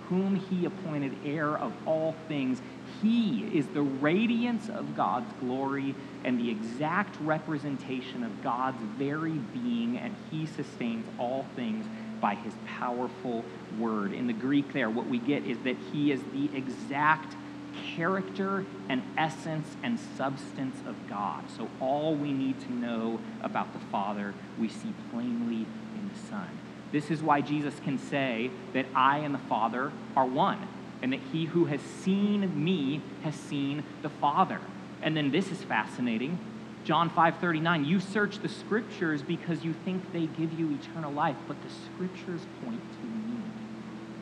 whom 0.09 0.35
He 0.35 0.65
appointed 0.65 1.15
heir 1.25 1.57
of 1.57 1.73
all 1.85 2.15
things. 2.27 2.61
He 3.01 3.49
is 3.53 3.67
the 3.67 3.81
radiance 3.81 4.69
of 4.69 4.95
God's 4.95 5.31
glory 5.39 5.95
and 6.23 6.39
the 6.39 6.49
exact 6.49 7.15
representation 7.21 8.23
of 8.23 8.41
God's 8.43 8.81
very 8.97 9.39
being, 9.53 9.97
and 9.97 10.15
He 10.31 10.45
sustains 10.45 11.05
all 11.17 11.45
things 11.55 11.85
by 12.23 12.35
his 12.35 12.53
powerful 12.65 13.43
word. 13.77 14.13
In 14.13 14.27
the 14.27 14.33
Greek, 14.33 14.71
there, 14.71 14.89
what 14.89 15.07
we 15.07 15.19
get 15.19 15.43
is 15.43 15.57
that 15.65 15.75
he 15.91 16.09
is 16.09 16.21
the 16.31 16.49
exact 16.55 17.35
character 17.97 18.65
and 18.87 19.03
essence 19.17 19.75
and 19.83 19.99
substance 20.15 20.77
of 20.87 20.95
God. 21.09 21.43
So 21.57 21.69
all 21.81 22.15
we 22.15 22.31
need 22.31 22.61
to 22.61 22.71
know 22.71 23.19
about 23.41 23.73
the 23.73 23.79
Father, 23.91 24.33
we 24.57 24.69
see 24.69 24.93
plainly 25.11 25.65
in 25.95 26.09
the 26.13 26.29
Son. 26.29 26.47
This 26.93 27.11
is 27.11 27.21
why 27.21 27.41
Jesus 27.41 27.73
can 27.83 27.97
say 27.97 28.51
that 28.71 28.85
I 28.95 29.17
and 29.17 29.33
the 29.33 29.39
Father 29.39 29.91
are 30.15 30.25
one, 30.25 30.67
and 31.01 31.11
that 31.11 31.19
he 31.33 31.45
who 31.45 31.65
has 31.65 31.81
seen 31.81 32.63
me 32.63 33.01
has 33.23 33.35
seen 33.35 33.83
the 34.03 34.09
Father. 34.09 34.61
And 35.01 35.17
then 35.17 35.31
this 35.31 35.51
is 35.51 35.61
fascinating. 35.63 36.37
John 36.85 37.09
5:39, 37.09 37.83
you 37.83 37.99
search 37.99 38.39
the 38.39 38.47
scriptures 38.47 39.23
because 39.23 39.65
you 39.65 39.73
think 39.85 40.13
they 40.13 40.27
give 40.27 40.57
you 40.57 40.71
eternal 40.71 41.11
life, 41.11 41.35
but 41.47 41.57
the 41.63 41.69
scriptures 41.69 42.41
point 42.63 42.81
to 42.99 43.05
me. 43.05 43.41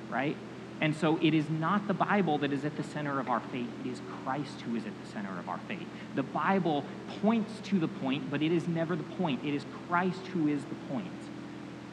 Right? 0.09 0.37
And 0.79 0.95
so 0.95 1.19
it 1.21 1.33
is 1.33 1.49
not 1.49 1.87
the 1.87 1.93
Bible 1.93 2.37
that 2.39 2.53
is 2.53 2.63
at 2.65 2.77
the 2.77 2.83
center 2.83 3.19
of 3.19 3.29
our 3.29 3.39
faith, 3.39 3.67
it 3.85 3.89
is 3.89 4.01
Christ 4.23 4.61
who 4.61 4.75
is 4.75 4.85
at 4.85 4.93
the 5.03 5.11
center 5.11 5.37
of 5.37 5.49
our 5.49 5.59
faith. 5.67 5.87
The 6.15 6.23
Bible 6.23 6.85
points 7.21 7.59
to 7.65 7.79
the 7.79 7.87
point, 7.87 8.31
but 8.31 8.41
it 8.41 8.51
is 8.51 8.67
never 8.67 8.95
the 8.95 9.03
point. 9.03 9.43
It 9.43 9.53
is 9.53 9.65
Christ 9.87 10.25
who 10.33 10.47
is 10.47 10.63
the 10.65 10.75
point. 10.89 11.11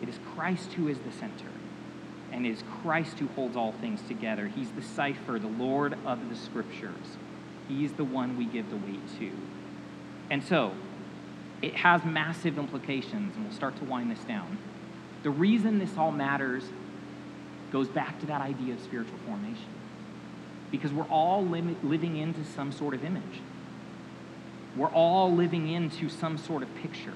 It 0.03 0.09
is 0.09 0.19
Christ 0.35 0.73
who 0.75 0.89
is 0.89 0.99
the 0.99 1.13
center. 1.13 1.51
And 2.31 2.47
it 2.47 2.51
is 2.51 2.63
Christ 2.83 3.19
who 3.19 3.29
holds 3.29 3.57
all 3.57 3.73
things 3.73 4.01
together. 4.03 4.49
He's 4.49 4.71
the 4.73 4.83
cipher, 4.83 5.39
the 5.39 5.49
Lord 5.49 5.97
of 6.05 6.29
the 6.29 6.37
scriptures. 6.37 7.17
He's 7.69 7.93
the 7.93 8.05
one 8.05 8.37
we 8.37 8.45
give 8.45 8.71
the 8.71 8.77
weight 8.77 9.01
to. 9.19 9.31
And 10.31 10.45
so, 10.45 10.73
it 11.63 11.75
has 11.77 12.05
massive 12.05 12.59
implications, 12.59 13.35
and 13.35 13.45
we'll 13.45 13.55
start 13.55 13.77
to 13.77 13.85
wind 13.85 14.11
this 14.11 14.21
down. 14.21 14.59
The 15.23 15.31
reason 15.31 15.79
this 15.79 15.97
all 15.97 16.13
matters 16.13 16.65
goes 17.73 17.89
back 17.89 18.21
to 18.21 18.27
that 18.27 18.41
idea 18.41 18.75
of 18.75 18.81
spiritual 18.81 19.19
formation. 19.27 19.67
Because 20.71 20.93
we're 20.93 21.09
all 21.09 21.45
li- 21.45 21.77
living 21.83 22.17
into 22.17 22.45
some 22.45 22.73
sort 22.73 22.95
of 22.95 23.05
image. 23.05 23.41
We're 24.77 24.91
all 24.91 25.35
living 25.35 25.69
into 25.69 26.09
some 26.09 26.39
sort 26.39 26.63
of 26.63 26.75
picture. 26.77 27.15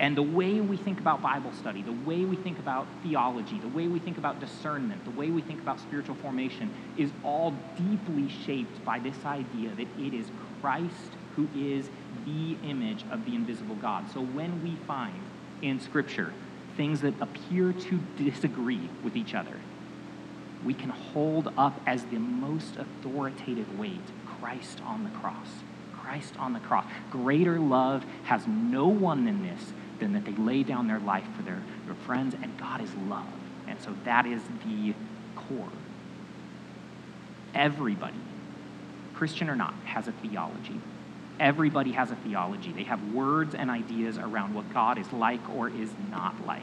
And 0.00 0.16
the 0.16 0.22
way 0.22 0.62
we 0.62 0.78
think 0.78 0.98
about 0.98 1.20
Bible 1.20 1.52
study, 1.52 1.82
the 1.82 1.92
way 1.92 2.24
we 2.24 2.34
think 2.34 2.58
about 2.58 2.86
theology, 3.02 3.58
the 3.58 3.68
way 3.68 3.86
we 3.86 3.98
think 3.98 4.16
about 4.16 4.40
discernment, 4.40 5.04
the 5.04 5.10
way 5.10 5.28
we 5.28 5.42
think 5.42 5.60
about 5.60 5.78
spiritual 5.78 6.14
formation 6.14 6.72
is 6.96 7.10
all 7.22 7.54
deeply 7.76 8.30
shaped 8.46 8.82
by 8.82 8.98
this 8.98 9.26
idea 9.26 9.68
that 9.76 9.86
it 9.98 10.14
is 10.14 10.26
Christ 10.62 11.12
who 11.36 11.46
is 11.54 11.90
the 12.24 12.56
image 12.66 13.04
of 13.10 13.26
the 13.26 13.34
invisible 13.34 13.74
God. 13.74 14.10
So 14.10 14.22
when 14.22 14.62
we 14.62 14.74
find 14.86 15.20
in 15.60 15.78
Scripture 15.80 16.32
things 16.78 17.02
that 17.02 17.12
appear 17.20 17.74
to 17.74 18.00
disagree 18.16 18.88
with 19.04 19.16
each 19.16 19.34
other, 19.34 19.60
we 20.64 20.72
can 20.72 20.88
hold 20.88 21.52
up 21.58 21.78
as 21.86 22.04
the 22.04 22.18
most 22.18 22.76
authoritative 22.76 23.78
weight 23.78 24.00
Christ 24.40 24.80
on 24.82 25.04
the 25.04 25.10
cross. 25.10 25.48
Christ 26.02 26.34
on 26.38 26.54
the 26.54 26.60
cross. 26.60 26.86
Greater 27.10 27.60
love 27.60 28.04
has 28.24 28.46
no 28.46 28.88
one 28.88 29.26
than 29.26 29.42
this, 29.42 29.72
than 30.00 30.12
that 30.14 30.24
they 30.24 30.32
lay 30.32 30.62
down 30.62 30.88
their 30.88 30.98
life 30.98 31.26
for 31.36 31.42
their, 31.42 31.62
their 31.86 31.94
friends, 31.94 32.34
and 32.34 32.58
God 32.58 32.82
is 32.82 32.92
love. 33.08 33.26
And 33.68 33.80
so 33.80 33.94
that 34.04 34.26
is 34.26 34.42
the 34.64 34.94
core. 35.36 35.68
Everybody, 37.54 38.18
Christian 39.14 39.48
or 39.48 39.56
not, 39.56 39.74
has 39.84 40.08
a 40.08 40.12
theology. 40.12 40.80
Everybody 41.38 41.92
has 41.92 42.10
a 42.10 42.16
theology. 42.16 42.72
They 42.72 42.84
have 42.84 43.14
words 43.14 43.54
and 43.54 43.70
ideas 43.70 44.18
around 44.18 44.54
what 44.54 44.72
God 44.72 44.98
is 44.98 45.12
like 45.12 45.40
or 45.50 45.68
is 45.68 45.90
not 46.10 46.34
like. 46.46 46.62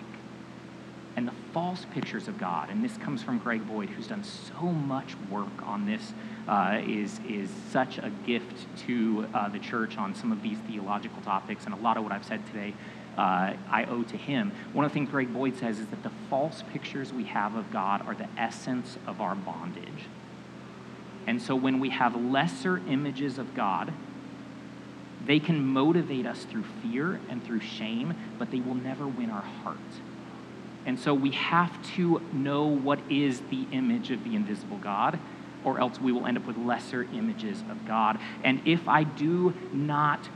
And 1.15 1.27
the 1.27 1.33
false 1.51 1.83
pictures 1.95 2.27
of 2.27 2.37
God, 2.37 2.69
and 2.69 2.83
this 2.83 2.95
comes 2.97 3.23
from 3.23 3.39
Greg 3.39 3.67
Boyd, 3.67 3.89
who's 3.89 4.05
done 4.05 4.23
so 4.23 4.61
much 4.61 5.15
work 5.31 5.63
on 5.63 5.87
this, 5.87 6.13
uh, 6.47 6.79
is, 6.85 7.19
is 7.27 7.49
such 7.71 7.97
a 7.97 8.11
gift 8.27 8.67
to 8.85 9.27
uh, 9.33 9.49
the 9.49 9.57
church 9.57 9.97
on 9.97 10.13
some 10.13 10.31
of 10.31 10.43
these 10.43 10.59
theological 10.67 11.19
topics. 11.23 11.65
And 11.65 11.73
a 11.73 11.77
lot 11.77 11.97
of 11.97 12.03
what 12.03 12.11
I've 12.11 12.23
said 12.23 12.45
today 12.45 12.75
uh, 13.17 13.53
I 13.69 13.85
owe 13.89 14.03
to 14.03 14.17
him. 14.17 14.51
One 14.73 14.85
of 14.85 14.91
the 14.91 14.93
things 14.93 15.09
Greg 15.09 15.33
Boyd 15.33 15.57
says 15.57 15.79
is 15.79 15.87
that 15.87 16.03
the 16.03 16.11
false 16.29 16.63
pictures 16.71 17.11
we 17.11 17.23
have 17.25 17.55
of 17.55 17.71
God 17.71 18.05
are 18.05 18.13
the 18.13 18.27
essence 18.37 18.97
of 19.07 19.21
our 19.21 19.35
bondage. 19.35 20.05
And 21.25 21.41
so 21.41 21.55
when 21.55 21.79
we 21.79 21.89
have 21.89 22.15
lesser 22.15 22.77
images 22.87 23.37
of 23.37 23.53
God, 23.55 23.91
they 25.25 25.39
can 25.39 25.65
motivate 25.65 26.25
us 26.25 26.45
through 26.45 26.63
fear 26.81 27.19
and 27.29 27.43
through 27.43 27.59
shame, 27.59 28.13
but 28.37 28.51
they 28.51 28.61
will 28.61 28.75
never 28.75 29.07
win 29.07 29.29
our 29.29 29.41
heart. 29.41 29.77
And 30.85 30.97
so 30.97 31.13
we 31.13 31.31
have 31.31 31.83
to 31.95 32.21
know 32.31 32.65
what 32.65 32.99
is 33.09 33.41
the 33.49 33.67
image 33.73 34.09
of 34.09 34.23
the 34.23 34.35
invisible 34.35 34.77
God, 34.77 35.19
or 35.65 35.81
else 35.81 35.99
we 35.99 36.13
will 36.13 36.25
end 36.25 36.37
up 36.37 36.45
with 36.45 36.55
lesser 36.55 37.03
images 37.13 37.61
of 37.69 37.85
God. 37.85 38.19
And 38.43 38.61
if 38.65 38.87
I 38.87 39.03
do 39.03 39.53
not 39.73 40.29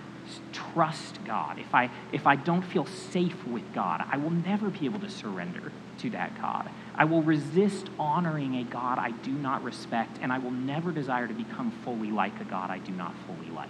trust 0.52 1.24
God, 1.26 1.60
if 1.60 1.74
I, 1.74 1.90
if 2.12 2.28
I 2.28 2.36
don't 2.36 2.62
feel 2.62 2.86
safe 2.86 3.46
with 3.48 3.74
God, 3.74 4.04
I 4.12 4.18
will 4.18 4.32
never 4.32 4.70
be 4.70 4.86
able 4.86 5.00
to 5.00 5.10
surrender 5.10 5.72
to 6.00 6.10
that 6.12 6.40
God. 6.40 6.70
I 6.96 7.06
will 7.06 7.22
resist 7.22 7.90
honoring 8.00 8.56
a 8.56 8.64
God 8.64 9.00
I 9.00 9.12
do 9.12 9.32
not 9.32 9.64
respect, 9.64 10.18
and 10.22 10.32
I 10.32 10.40
will 10.40 10.52
never 10.52 10.92
desire 10.92 11.28
to 11.28 11.34
become 11.34 11.72
fully 11.84 12.12
like 12.12 12.40
a 12.40 12.46
God 12.46 12.70
I 12.70 12.80
do 12.80 12.92
not 12.92 13.14
fully 13.26 13.50
like. 13.52 13.70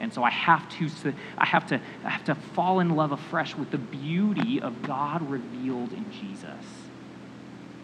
And 0.00 0.12
so 0.12 0.22
I 0.22 0.30
have 0.30 0.68
to, 0.78 0.88
I 1.36 1.46
have 1.46 1.66
to, 1.68 1.80
I 2.04 2.10
have 2.10 2.24
to 2.24 2.34
fall 2.34 2.80
in 2.80 2.90
love 2.90 3.12
afresh 3.12 3.56
with 3.56 3.70
the 3.70 3.78
beauty 3.78 4.60
of 4.60 4.82
God 4.82 5.28
revealed 5.28 5.92
in 5.92 6.10
Jesus. 6.12 6.64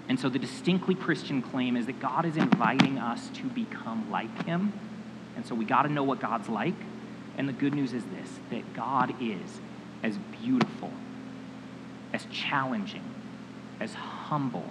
And 0.08 0.20
so 0.20 0.28
the 0.28 0.38
distinctly 0.38 0.94
Christian 0.94 1.42
claim 1.42 1.76
is 1.76 1.86
that 1.86 1.98
God 1.98 2.24
is 2.24 2.36
inviting 2.36 2.98
us 2.98 3.28
to 3.34 3.44
become 3.44 4.10
like 4.10 4.44
him. 4.44 4.72
And 5.34 5.46
so 5.46 5.54
we 5.54 5.64
got 5.64 5.82
to 5.82 5.88
know 5.88 6.04
what 6.04 6.20
God's 6.20 6.48
like. 6.48 6.74
And 7.36 7.48
the 7.48 7.52
good 7.52 7.74
news 7.74 7.92
is 7.92 8.04
this 8.04 8.38
that 8.50 8.74
God 8.74 9.14
is 9.20 9.60
as 10.02 10.18
beautiful, 10.42 10.92
as 12.12 12.26
challenging, 12.30 13.04
as 13.80 13.94
humble, 13.94 14.70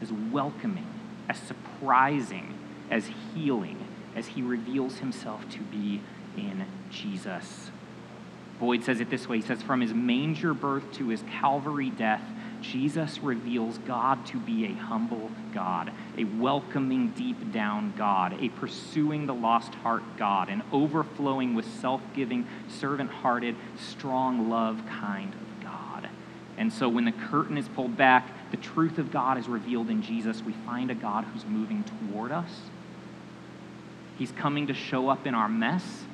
as 0.00 0.12
welcoming, 0.12 0.86
as 1.28 1.38
surprising, 1.38 2.54
as 2.90 3.10
healing, 3.34 3.86
as 4.14 4.28
he 4.28 4.42
reveals 4.42 4.98
himself 4.98 5.48
to 5.50 5.60
be 5.60 6.00
in 6.36 6.66
Jesus. 6.90 7.70
Boyd 8.60 8.84
says 8.84 9.00
it 9.00 9.10
this 9.10 9.28
way 9.28 9.36
He 9.36 9.42
says, 9.42 9.62
From 9.62 9.80
his 9.80 9.92
manger 9.92 10.54
birth 10.54 10.92
to 10.92 11.08
his 11.08 11.22
Calvary 11.40 11.90
death, 11.90 12.22
Jesus 12.70 13.18
reveals 13.18 13.78
God 13.78 14.24
to 14.26 14.38
be 14.38 14.64
a 14.66 14.72
humble 14.72 15.30
God, 15.52 15.92
a 16.16 16.24
welcoming, 16.24 17.10
deep 17.10 17.52
down 17.52 17.92
God, 17.96 18.36
a 18.40 18.48
pursuing 18.48 19.26
the 19.26 19.34
lost 19.34 19.74
heart 19.76 20.02
God, 20.16 20.48
an 20.48 20.62
overflowing 20.72 21.54
with 21.54 21.66
self 21.80 22.00
giving, 22.14 22.46
servant 22.68 23.10
hearted, 23.10 23.56
strong 23.76 24.48
love 24.48 24.82
kind 24.88 25.34
of 25.34 25.64
God. 25.64 26.08
And 26.56 26.72
so 26.72 26.88
when 26.88 27.04
the 27.04 27.12
curtain 27.12 27.58
is 27.58 27.68
pulled 27.68 27.96
back, 27.96 28.50
the 28.50 28.56
truth 28.56 28.98
of 28.98 29.10
God 29.10 29.36
is 29.36 29.48
revealed 29.48 29.90
in 29.90 30.02
Jesus. 30.02 30.42
We 30.42 30.52
find 30.64 30.90
a 30.90 30.94
God 30.94 31.24
who's 31.24 31.44
moving 31.44 31.84
toward 31.84 32.32
us. 32.32 32.50
He's 34.16 34.32
coming 34.32 34.68
to 34.68 34.74
show 34.74 35.08
up 35.08 35.26
in 35.26 35.34
our 35.34 35.48
mess. 35.48 36.04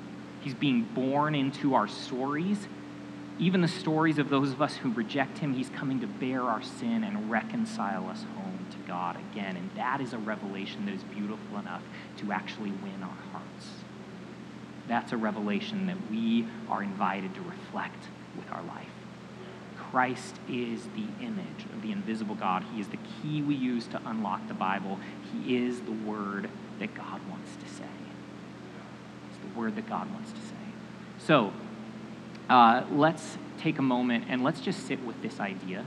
He's 0.41 0.55
being 0.55 0.83
born 0.83 1.35
into 1.35 1.75
our 1.75 1.87
stories. 1.87 2.67
Even 3.41 3.63
the 3.63 3.69
stories 3.69 4.19
of 4.19 4.29
those 4.29 4.53
of 4.53 4.61
us 4.61 4.77
who 4.77 4.93
reject 4.93 5.39
him, 5.39 5.55
he's 5.55 5.71
coming 5.71 5.99
to 6.01 6.07
bear 6.07 6.43
our 6.43 6.63
sin 6.63 7.03
and 7.03 7.31
reconcile 7.31 8.07
us 8.11 8.27
home 8.37 8.67
to 8.71 8.77
God 8.87 9.17
again. 9.33 9.57
And 9.57 9.71
that 9.77 10.03
is 10.03 10.13
a 10.13 10.19
revelation 10.19 10.85
that 10.85 10.95
is 10.95 11.03
beautiful 11.05 11.59
enough 11.59 11.83
to 12.19 12.33
actually 12.33 12.71
win 12.71 13.03
our 13.03 13.17
hearts. 13.33 13.69
That's 14.87 15.13
a 15.13 15.17
revelation 15.17 15.87
that 15.87 15.97
we 16.11 16.47
are 16.69 16.83
invited 16.83 17.35
to 17.35 17.41
reflect 17.41 18.09
with 18.37 18.53
our 18.53 18.63
life. 18.63 18.89
Christ 19.91 20.37
is 20.47 20.83
the 20.95 21.25
image 21.25 21.65
of 21.73 21.81
the 21.81 21.93
invisible 21.93 22.35
God. 22.35 22.63
He 22.75 22.81
is 22.81 22.89
the 22.89 22.99
key 22.99 23.41
we 23.41 23.55
use 23.55 23.87
to 23.89 24.03
unlock 24.05 24.49
the 24.49 24.55
Bible. 24.55 25.01
He 25.33 25.57
is 25.57 25.81
the 25.81 25.93
word 25.93 26.51
that 26.79 26.95
God 26.95 27.21
wants 27.29 27.57
to 27.57 27.69
say 27.69 27.89
It's 29.31 29.39
the 29.43 29.59
word 29.59 29.77
that 29.77 29.89
God 29.89 30.13
wants 30.13 30.31
to 30.33 30.41
say. 30.41 30.55
So 31.19 31.53
uh, 32.51 32.85
let's 32.91 33.39
take 33.59 33.79
a 33.79 33.83
moment 33.83 34.25
and 34.29 34.43
let's 34.43 34.61
just 34.61 34.87
sit 34.87 35.03
with 35.05 35.23
this 35.23 35.39
idea. 35.39 35.87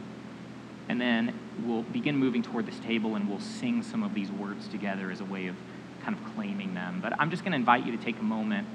And 0.87 0.99
then 0.99 1.37
we'll 1.65 1.83
begin 1.83 2.15
moving 2.15 2.41
toward 2.41 2.65
this 2.65 2.79
table 2.79 3.15
and 3.15 3.29
we'll 3.29 3.41
sing 3.41 3.83
some 3.83 4.01
of 4.01 4.13
these 4.13 4.31
words 4.31 4.67
together 4.69 5.11
as 5.11 5.19
a 5.19 5.25
way 5.25 5.47
of 5.47 5.55
kind 6.03 6.17
of 6.17 6.35
claiming 6.35 6.73
them. 6.73 6.99
But 7.01 7.19
I'm 7.19 7.29
just 7.29 7.43
going 7.43 7.51
to 7.51 7.57
invite 7.57 7.85
you 7.85 7.95
to 7.95 8.01
take 8.01 8.17
a 8.17 8.23
moment. 8.23 8.67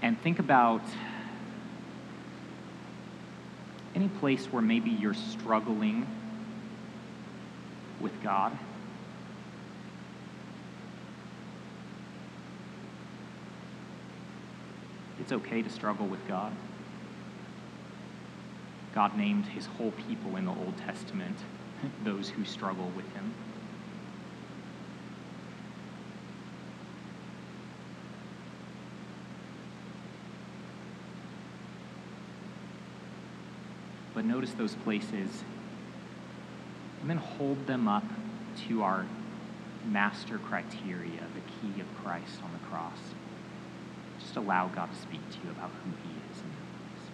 And 0.00 0.20
think 0.22 0.38
about 0.38 0.82
any 3.94 4.08
place 4.08 4.46
where 4.46 4.62
maybe 4.62 4.90
you're 4.90 5.14
struggling 5.14 6.06
with 8.00 8.22
God. 8.22 8.58
It's 15.20 15.32
okay 15.32 15.62
to 15.62 15.70
struggle 15.70 16.06
with 16.06 16.26
God. 16.28 16.52
God 18.94 19.16
named 19.16 19.46
his 19.46 19.66
whole 19.66 19.92
people 20.08 20.36
in 20.36 20.44
the 20.44 20.52
Old 20.52 20.76
Testament 20.78 21.36
those 22.04 22.28
who 22.28 22.44
struggle 22.44 22.90
with 22.96 23.10
him. 23.12 23.32
But 34.14 34.24
notice 34.24 34.52
those 34.52 34.76
places 34.76 35.42
and 37.00 37.10
then 37.10 37.16
hold 37.16 37.66
them 37.66 37.88
up 37.88 38.04
to 38.68 38.82
our 38.82 39.04
master 39.90 40.38
criteria, 40.38 41.20
the 41.34 41.40
key 41.60 41.80
of 41.80 41.86
Christ 42.02 42.38
on 42.42 42.52
the 42.52 42.66
cross. 42.70 42.98
Just 44.24 44.36
allow 44.36 44.68
God 44.68 44.90
to 44.90 44.98
speak 44.98 45.20
to 45.32 45.36
you 45.44 45.50
about 45.50 45.70
who 45.84 45.90
he 46.02 46.08
is 46.08 46.40
in 46.40 46.48
your 46.48 46.64
lives. 46.64 47.10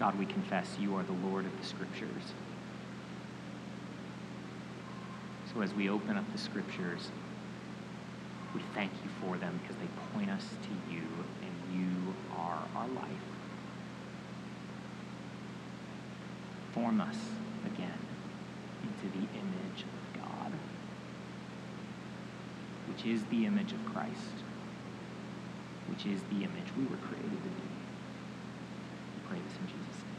God, 0.00 0.18
we 0.18 0.24
confess 0.24 0.66
you 0.80 0.96
are 0.96 1.02
the 1.02 1.12
Lord 1.12 1.44
of 1.44 1.60
the 1.60 1.66
Scriptures. 1.66 2.32
So 5.52 5.60
as 5.60 5.74
we 5.74 5.90
open 5.90 6.16
up 6.16 6.24
the 6.32 6.38
Scriptures, 6.38 7.10
we 8.54 8.62
thank 8.74 8.90
you 9.04 9.10
for 9.20 9.36
them 9.36 9.60
because 9.62 9.76
they 9.76 9.88
point 10.14 10.30
us 10.30 10.46
to 10.62 10.92
you, 10.92 11.02
and 11.42 11.78
you 11.78 12.14
are 12.34 12.62
our 12.76 12.88
life. 12.88 13.04
Form 16.72 17.02
us 17.02 17.16
again 17.66 17.98
into 18.82 19.18
the 19.18 19.26
image 19.38 19.82
of 19.82 20.22
God, 20.22 20.52
which 22.88 23.04
is 23.04 23.22
the 23.24 23.44
image 23.44 23.72
of 23.72 23.84
Christ, 23.84 24.14
which 25.90 26.06
is 26.06 26.22
the 26.30 26.36
image 26.36 26.72
we 26.78 26.84
were 26.84 26.96
created 26.96 27.30
praise 29.40 29.58
in 29.60 29.66
Jesus' 29.66 30.04
name. 30.06 30.09